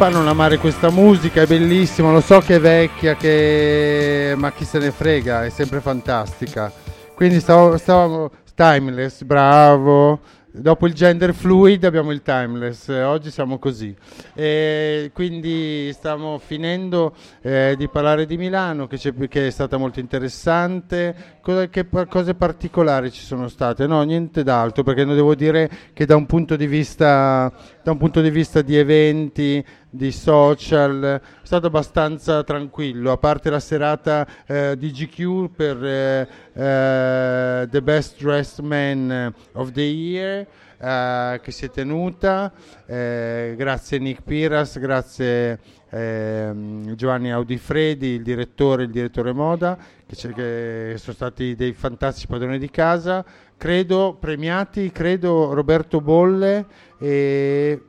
[0.04, 1.40] fa non amare questa musica?
[1.40, 4.34] È bellissima, lo so che è vecchia, che...
[4.36, 6.70] ma chi se ne frega, è sempre fantastica.
[7.14, 10.20] Quindi stavo, stavamo timeless, bravo.
[10.50, 13.96] Dopo il gender fluid abbiamo il timeless, oggi siamo così.
[14.34, 18.98] E quindi stiamo finendo eh, di parlare di Milano, che,
[19.28, 21.38] che è stata molto interessante.
[21.40, 23.86] Cosa- che cose particolari ci sono state?
[23.86, 27.52] No, niente d'altro, perché devo dire che da un punto di vista,
[27.96, 34.26] punto di, vista di eventi, di social, è stato abbastanza tranquillo, a parte la serata
[34.46, 40.46] eh, di GQ per eh, eh, The Best Dressed Man of the Year
[40.84, 42.52] eh, che si è tenuta,
[42.84, 45.58] eh, grazie Nick Piras, grazie
[45.88, 52.58] ehm, Giovanni Audifredi, il direttore, il direttore moda, che, che sono stati dei fantastici padroni
[52.58, 53.24] di casa,
[53.56, 56.66] credo premiati, credo Roberto Bolle
[56.98, 57.80] e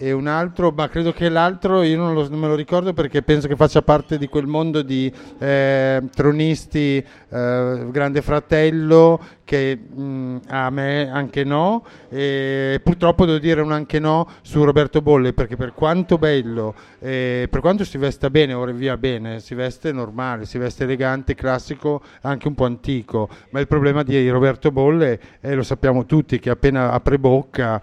[0.00, 3.22] e un altro, ma credo che l'altro io non, lo- non me lo ricordo perché
[3.22, 10.36] penso che faccia parte di quel mondo di eh, tronisti eh, Grande Fratello che mh,
[10.48, 11.84] a me anche no.
[12.10, 17.48] E purtroppo devo dire un anche no su Roberto Bolle perché per quanto bello eh,
[17.50, 22.02] per quanto si vesta bene ora via bene si veste normale si veste elegante classico
[22.20, 23.28] anche un po' antico.
[23.50, 27.82] Ma il problema di Roberto Bolle lo sappiamo tutti che appena apre bocca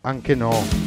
[0.00, 0.81] anche no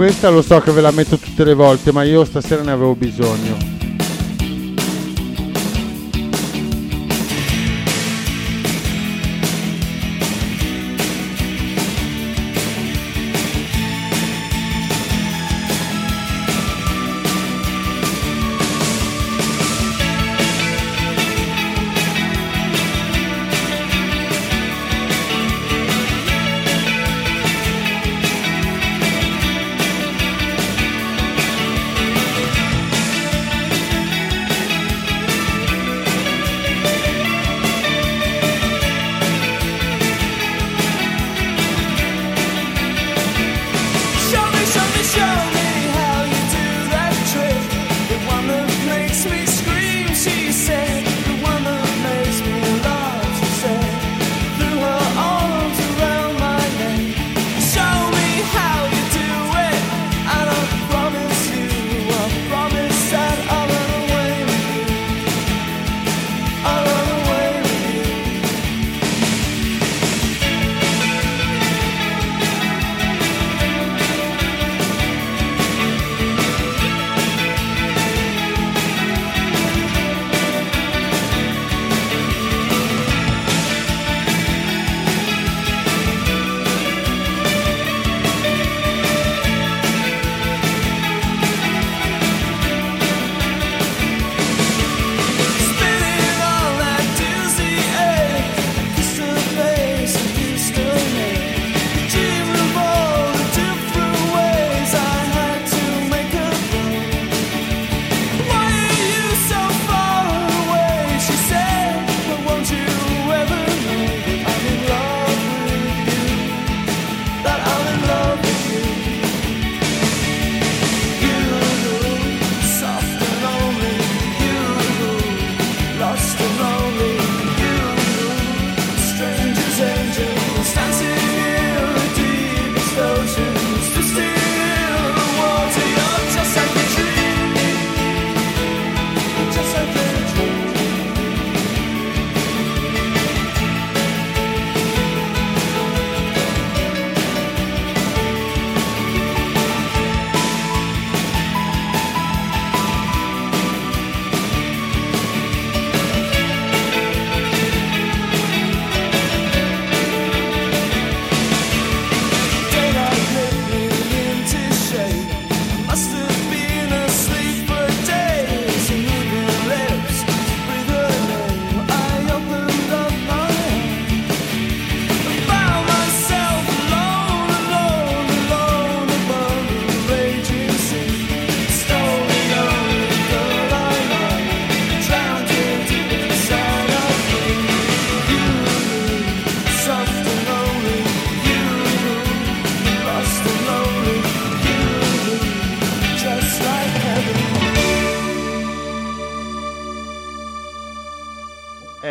[0.00, 2.94] Questa lo so che ve la metto tutte le volte, ma io stasera ne avevo
[2.94, 3.69] bisogno.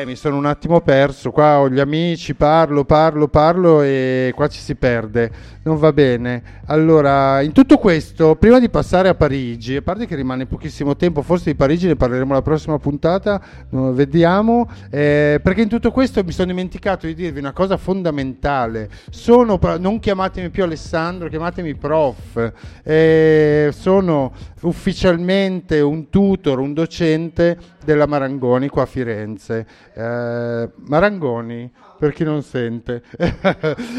[0.09, 4.59] Mi sono un attimo perso, qua ho gli amici, parlo, parlo, parlo e qua ci
[4.59, 5.31] si perde,
[5.61, 6.41] non va bene.
[6.65, 11.21] Allora, in tutto questo, prima di passare a Parigi, a parte che rimane pochissimo tempo,
[11.21, 16.31] forse di Parigi ne parleremo la prossima puntata, vediamo, eh, perché in tutto questo mi
[16.31, 23.69] sono dimenticato di dirvi una cosa fondamentale, sono, non chiamatemi più Alessandro, chiamatemi prof, Eh,
[23.73, 24.31] sono
[24.61, 29.65] ufficialmente un tutor, un docente della Marangoni qua a Firenze.
[29.93, 33.03] Eh, Marangoni, per chi non sente.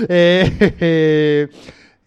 [0.07, 1.49] e, e-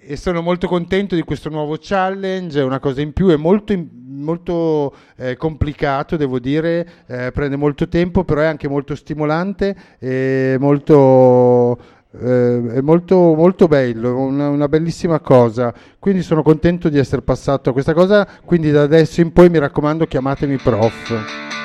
[0.06, 3.74] e sono molto contento di questo nuovo challenge, è una cosa in più, è molto,
[4.06, 10.58] molto eh, complicato, devo dire, eh, prende molto tempo, però è anche molto stimolante e
[10.60, 11.78] molto,
[12.20, 15.74] eh, è molto, molto bello, una, una bellissima cosa.
[16.00, 19.60] Quindi sono contento di essere passato a questa cosa, quindi da adesso in poi mi
[19.60, 21.63] raccomando chiamatemi prof.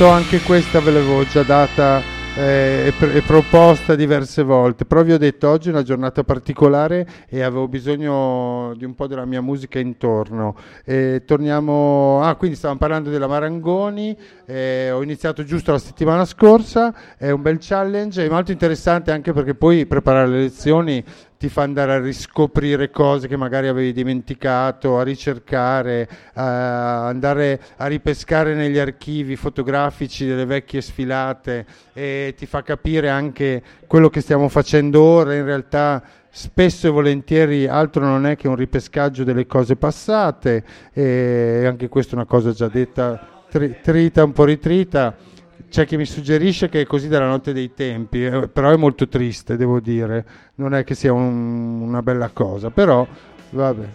[0.00, 0.06] me.
[0.06, 2.02] Lo so, anche questa ve l'avevo già data
[2.34, 7.06] eh, e, pr- proposta diverse volte, però vi ho detto oggi è una giornata particolare
[7.28, 10.56] e avevo bisogno di un po' della mia musica intorno.
[10.84, 14.16] E torniamo, ah, quindi stavamo parlando della Marangoni,
[14.46, 19.32] eh, ho iniziato giusto la settimana scorsa, è un bel challenge, è molto interessante anche
[19.32, 21.04] perché poi preparare le lezioni
[21.40, 27.86] ti fa andare a riscoprire cose che magari avevi dimenticato, a ricercare, a andare a
[27.86, 31.64] ripescare negli archivi fotografici delle vecchie sfilate
[31.94, 35.34] e ti fa capire anche quello che stiamo facendo ora.
[35.34, 40.62] In realtà spesso e volentieri altro non è che un ripescaggio delle cose passate
[40.92, 45.16] e anche questa è una cosa già detta tri- trita un po' ritrita
[45.70, 49.08] c'è chi mi suggerisce che è così dalla notte dei tempi, eh, però è molto
[49.08, 50.24] triste, devo dire.
[50.56, 53.06] Non è che sia un- una bella cosa, però
[53.50, 53.86] vabbè.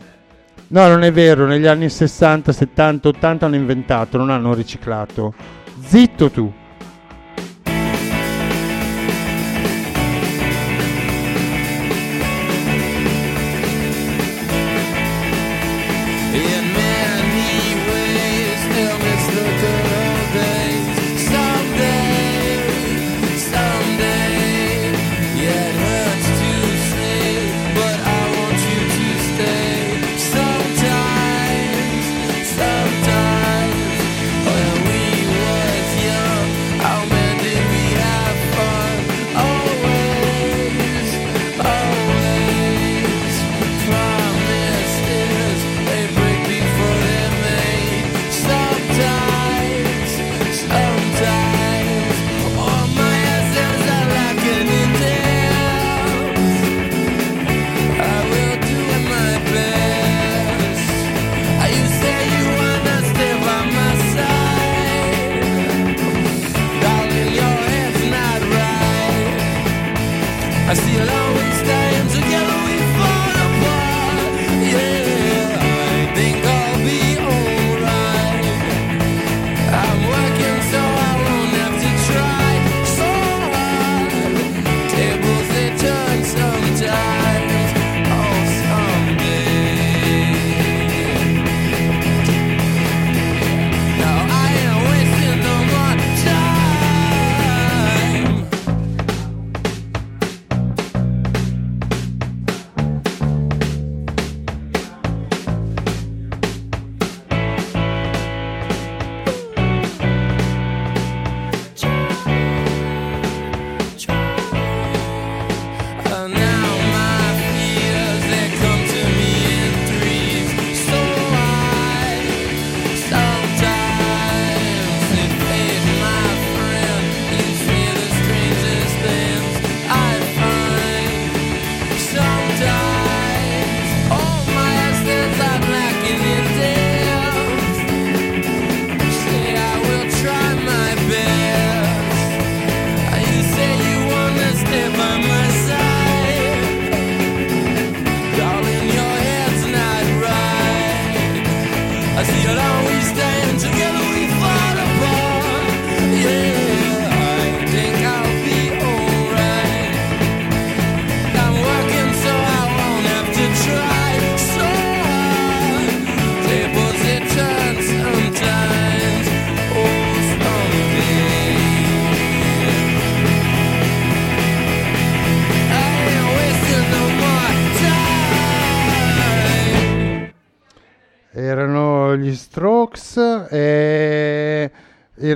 [0.67, 5.33] No, non è vero, negli anni 60, 70, 80 hanno inventato, non hanno riciclato.
[5.81, 6.51] Zitto tu.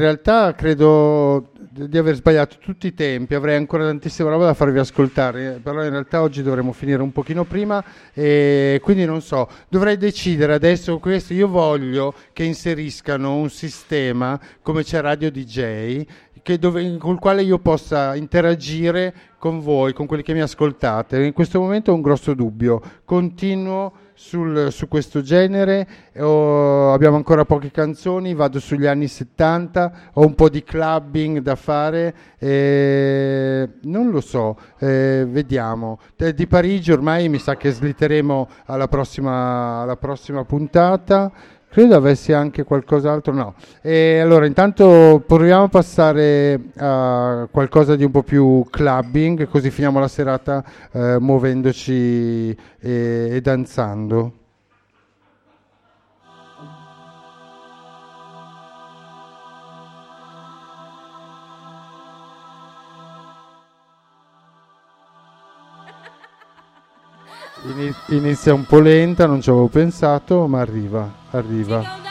[0.10, 5.60] Realtà credo di aver sbagliato tutti i tempi, avrei ancora tantissima roba da farvi ascoltare,
[5.61, 7.84] però in realtà oggi dovremmo finire un pochino prima
[8.14, 14.84] e quindi non so, dovrei decidere adesso questo, io voglio che inseriscano un sistema come
[14.84, 16.06] c'è Radio DJ
[16.57, 21.23] dove, col quale io possa interagire con voi, con quelli che mi ascoltate.
[21.23, 25.87] In questo momento ho un grosso dubbio, continuo sul- su questo genere,
[26.17, 31.55] ho- abbiamo ancora poche canzoni, vado sugli anni 70, ho un po' di clubbing da
[31.55, 35.99] fare, eh, non lo so, eh, vediamo.
[36.17, 41.31] Di Parigi ormai mi sa che slitteremo alla prossima, alla prossima puntata.
[41.71, 43.53] Credo avessi anche qualcos'altro, no.
[43.81, 49.99] E allora, intanto proviamo a passare a qualcosa di un po' più clubbing, così finiamo
[49.99, 54.33] la serata eh, muovendoci e, e danzando.
[67.63, 72.09] Ini- Inizia un po' lenta, non ci avevo pensato, ma arriva, arriva.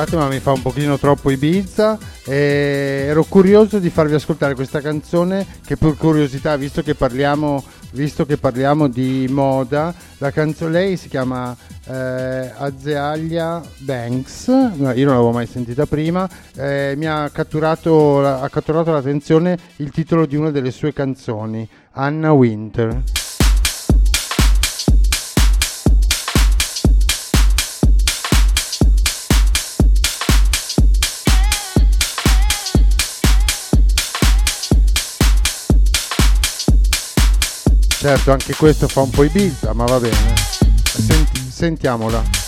[0.00, 1.98] Scusate ma mi fa un pochino troppo Ibiza.
[2.24, 7.62] E ero curioso di farvi ascoltare questa canzone che per curiosità visto che parliamo,
[7.92, 11.54] visto che parliamo di moda la canzone lei si chiama
[11.86, 14.46] eh, Azealia Banks.
[14.46, 16.28] Io non l'avevo mai sentita prima.
[16.56, 22.32] Eh, mi ha catturato, ha catturato l'attenzione il titolo di una delle sue canzoni Anna
[22.32, 23.19] Winter
[38.00, 40.16] Certo, anche questo fa un po' Ibiza, ma va bene.
[40.84, 42.39] Senti- sentiamola.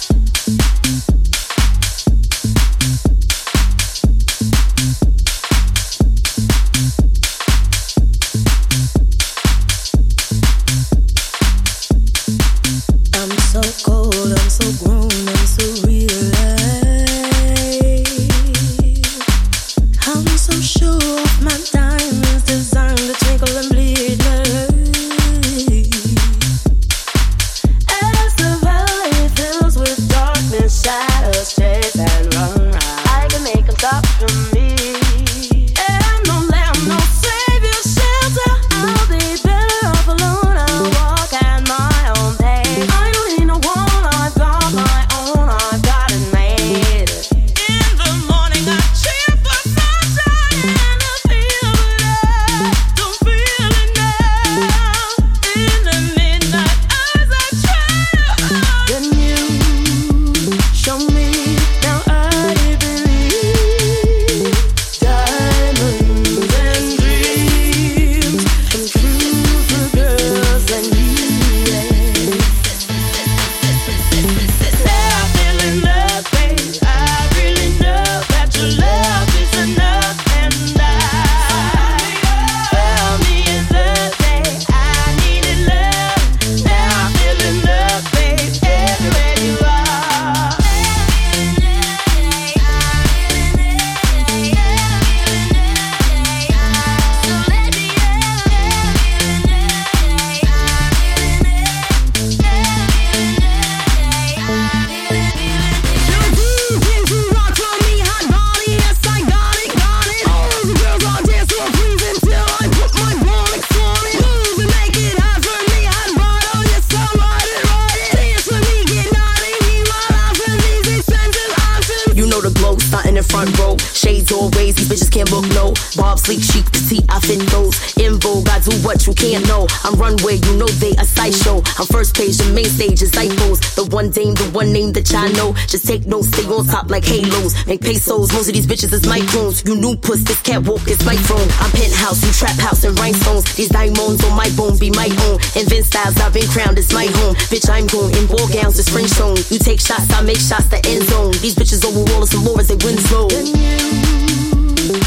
[136.53, 137.55] On top like halos.
[137.66, 139.66] Make pesos, most of these bitches is microns.
[139.66, 141.49] You new puss, this catwalk is my throne.
[141.61, 143.45] I'm penthouse, you trap house and rhinestones.
[143.57, 145.41] These diamonds on my bone be my own.
[145.57, 147.35] Invent styles, I've been crowned, it's my home.
[147.51, 149.37] Bitch, I'm going in ball gowns, it's French tone.
[149.49, 151.33] You take shots, I make shots, the end zone.
[151.41, 153.29] These bitches over Wallace and Laura's, they win slow.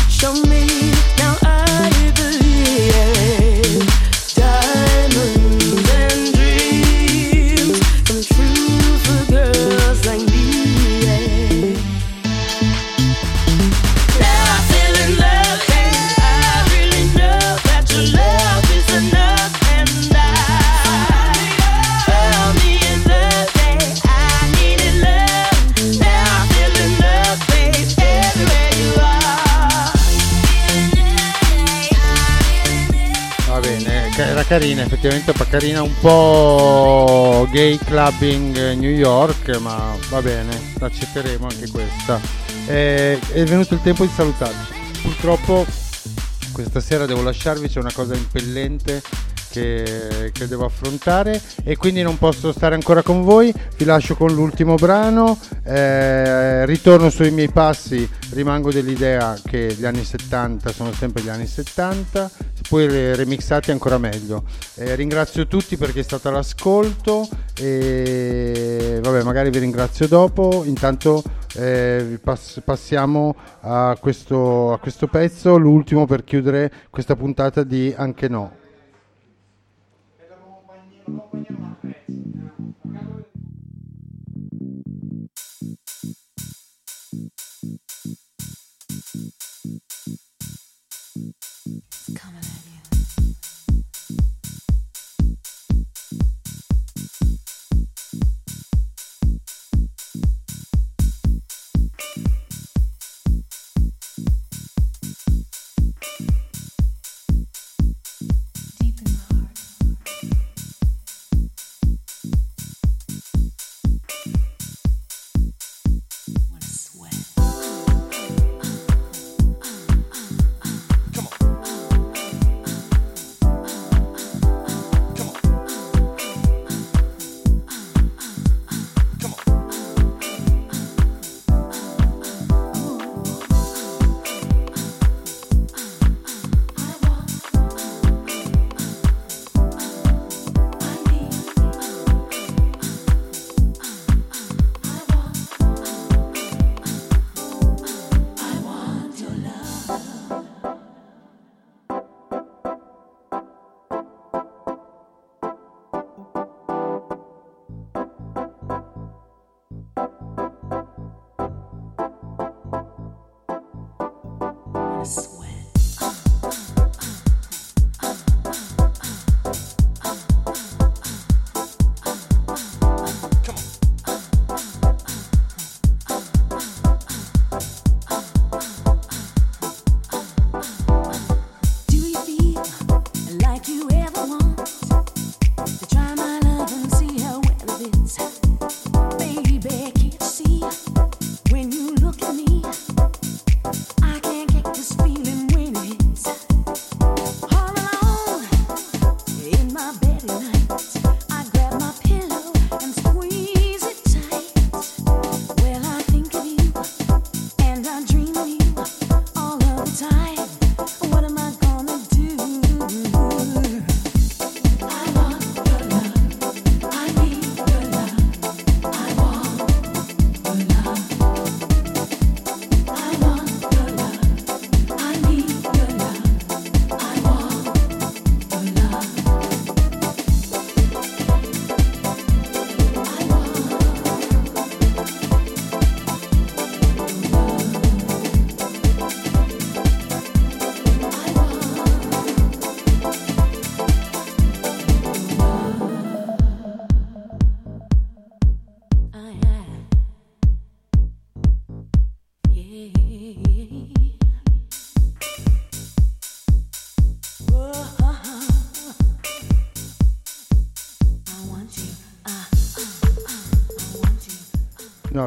[0.09, 3.14] Show me now I believe
[34.57, 41.45] carina, effettivamente pa- carina, un po' gay clubbing eh, New York, ma va bene, accetteremo
[41.45, 42.21] anche questa.
[42.65, 44.73] Eh, è venuto il tempo di salutarvi.
[45.01, 45.65] Purtroppo
[46.53, 49.01] questa sera devo lasciarvi, c'è una cosa impellente
[49.55, 53.53] che, che devo affrontare e quindi non posso stare ancora con voi.
[53.77, 60.03] Vi lascio con l'ultimo brano, eh, ritorno sui miei passi, rimango dell'idea che gli anni
[60.03, 62.29] 70 sono sempre gli anni 70,
[62.67, 64.43] poi re- remixati ancora meglio.
[64.75, 67.27] Eh, ringrazio tutti perché è stato l'ascolto
[67.57, 71.23] e vabbè magari vi ringrazio dopo, intanto
[71.55, 78.27] eh, pass- passiamo a questo, a questo pezzo, l'ultimo per chiudere questa puntata di Anche
[78.27, 78.63] No.
[92.15, 92.64] Coming in.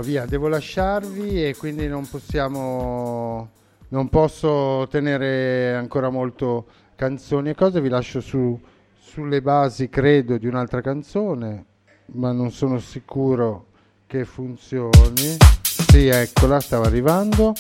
[0.09, 3.51] Via, devo lasciarvi e quindi non possiamo.
[3.91, 6.67] Non posso tenere ancora molto
[6.97, 7.83] canzoni e cose.
[7.83, 8.59] Vi lascio su,
[8.99, 11.65] sulle basi, credo, di un'altra canzone,
[12.13, 13.67] ma non sono sicuro
[14.07, 15.37] che funzioni.
[15.63, 17.53] Sì, eccola, stava arrivando.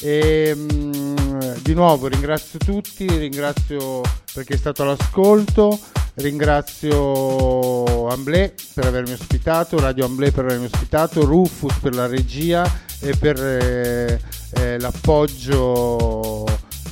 [0.00, 4.00] E mm, di nuovo ringrazio tutti, ringrazio
[4.34, 5.78] perché è stato l'ascolto,
[6.14, 7.81] ringrazio
[8.12, 12.70] Amblè per avermi ospitato, Radio Amblè per avermi ospitato, Rufus per la regia
[13.00, 14.20] e per eh,
[14.54, 16.46] eh, l'appoggio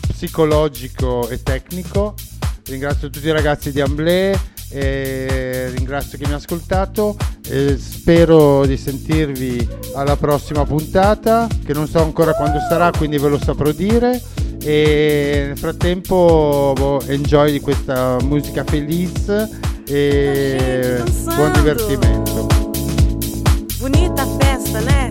[0.09, 2.15] psicologico e tecnico.
[2.67, 4.39] Ringrazio tutti i ragazzi di Amblè,
[4.71, 7.17] ringrazio chi mi ha ascoltato
[7.77, 13.39] spero di sentirvi alla prossima puntata che non so ancora quando sarà quindi ve lo
[13.39, 14.23] saprò dire
[14.63, 19.49] e nel frattempo boh, enjoy di questa musica felice
[19.93, 21.03] e
[21.37, 22.47] buon divertimento
[23.79, 25.11] Bonita festa, né?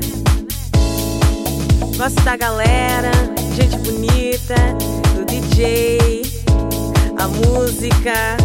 [1.97, 3.11] Gosto da galera,
[3.55, 4.55] gente bonita,
[5.15, 6.21] do DJ,
[7.17, 8.37] a música,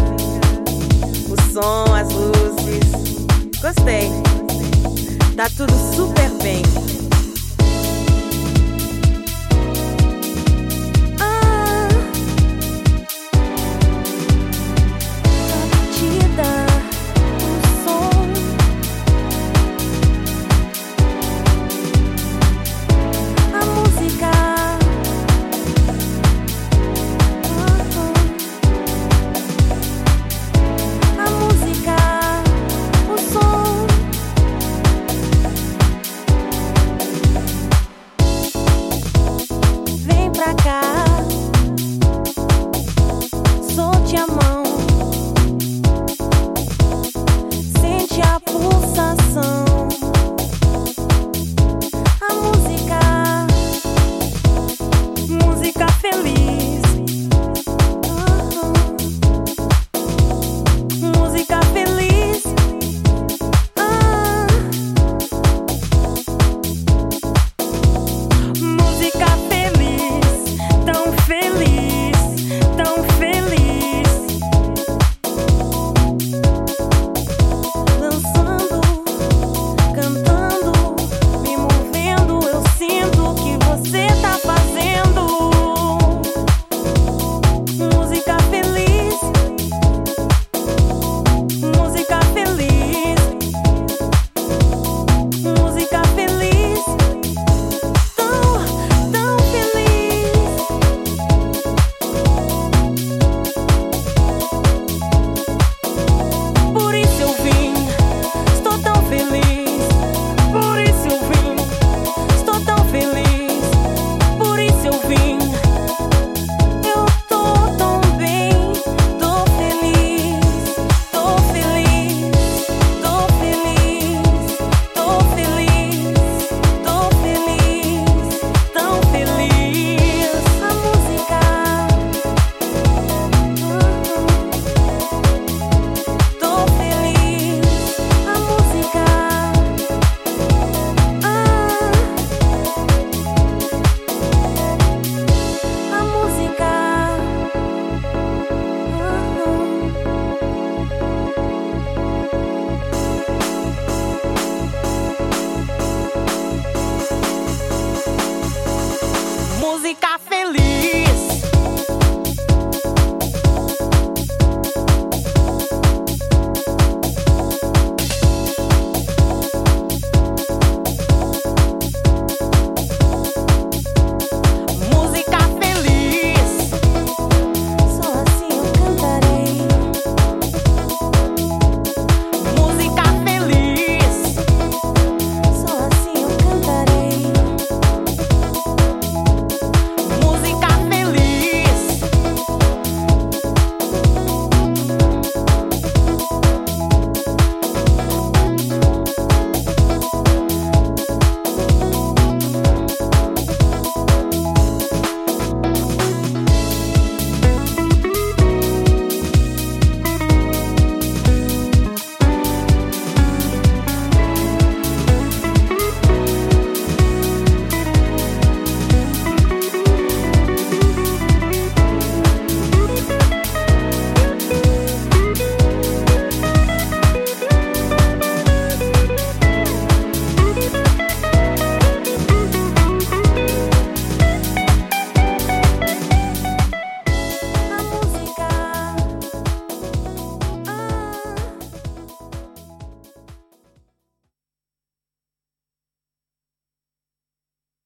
[1.29, 3.25] o som, as luzes.
[3.61, 4.09] Gostei.
[5.37, 6.63] Tá tudo super bem.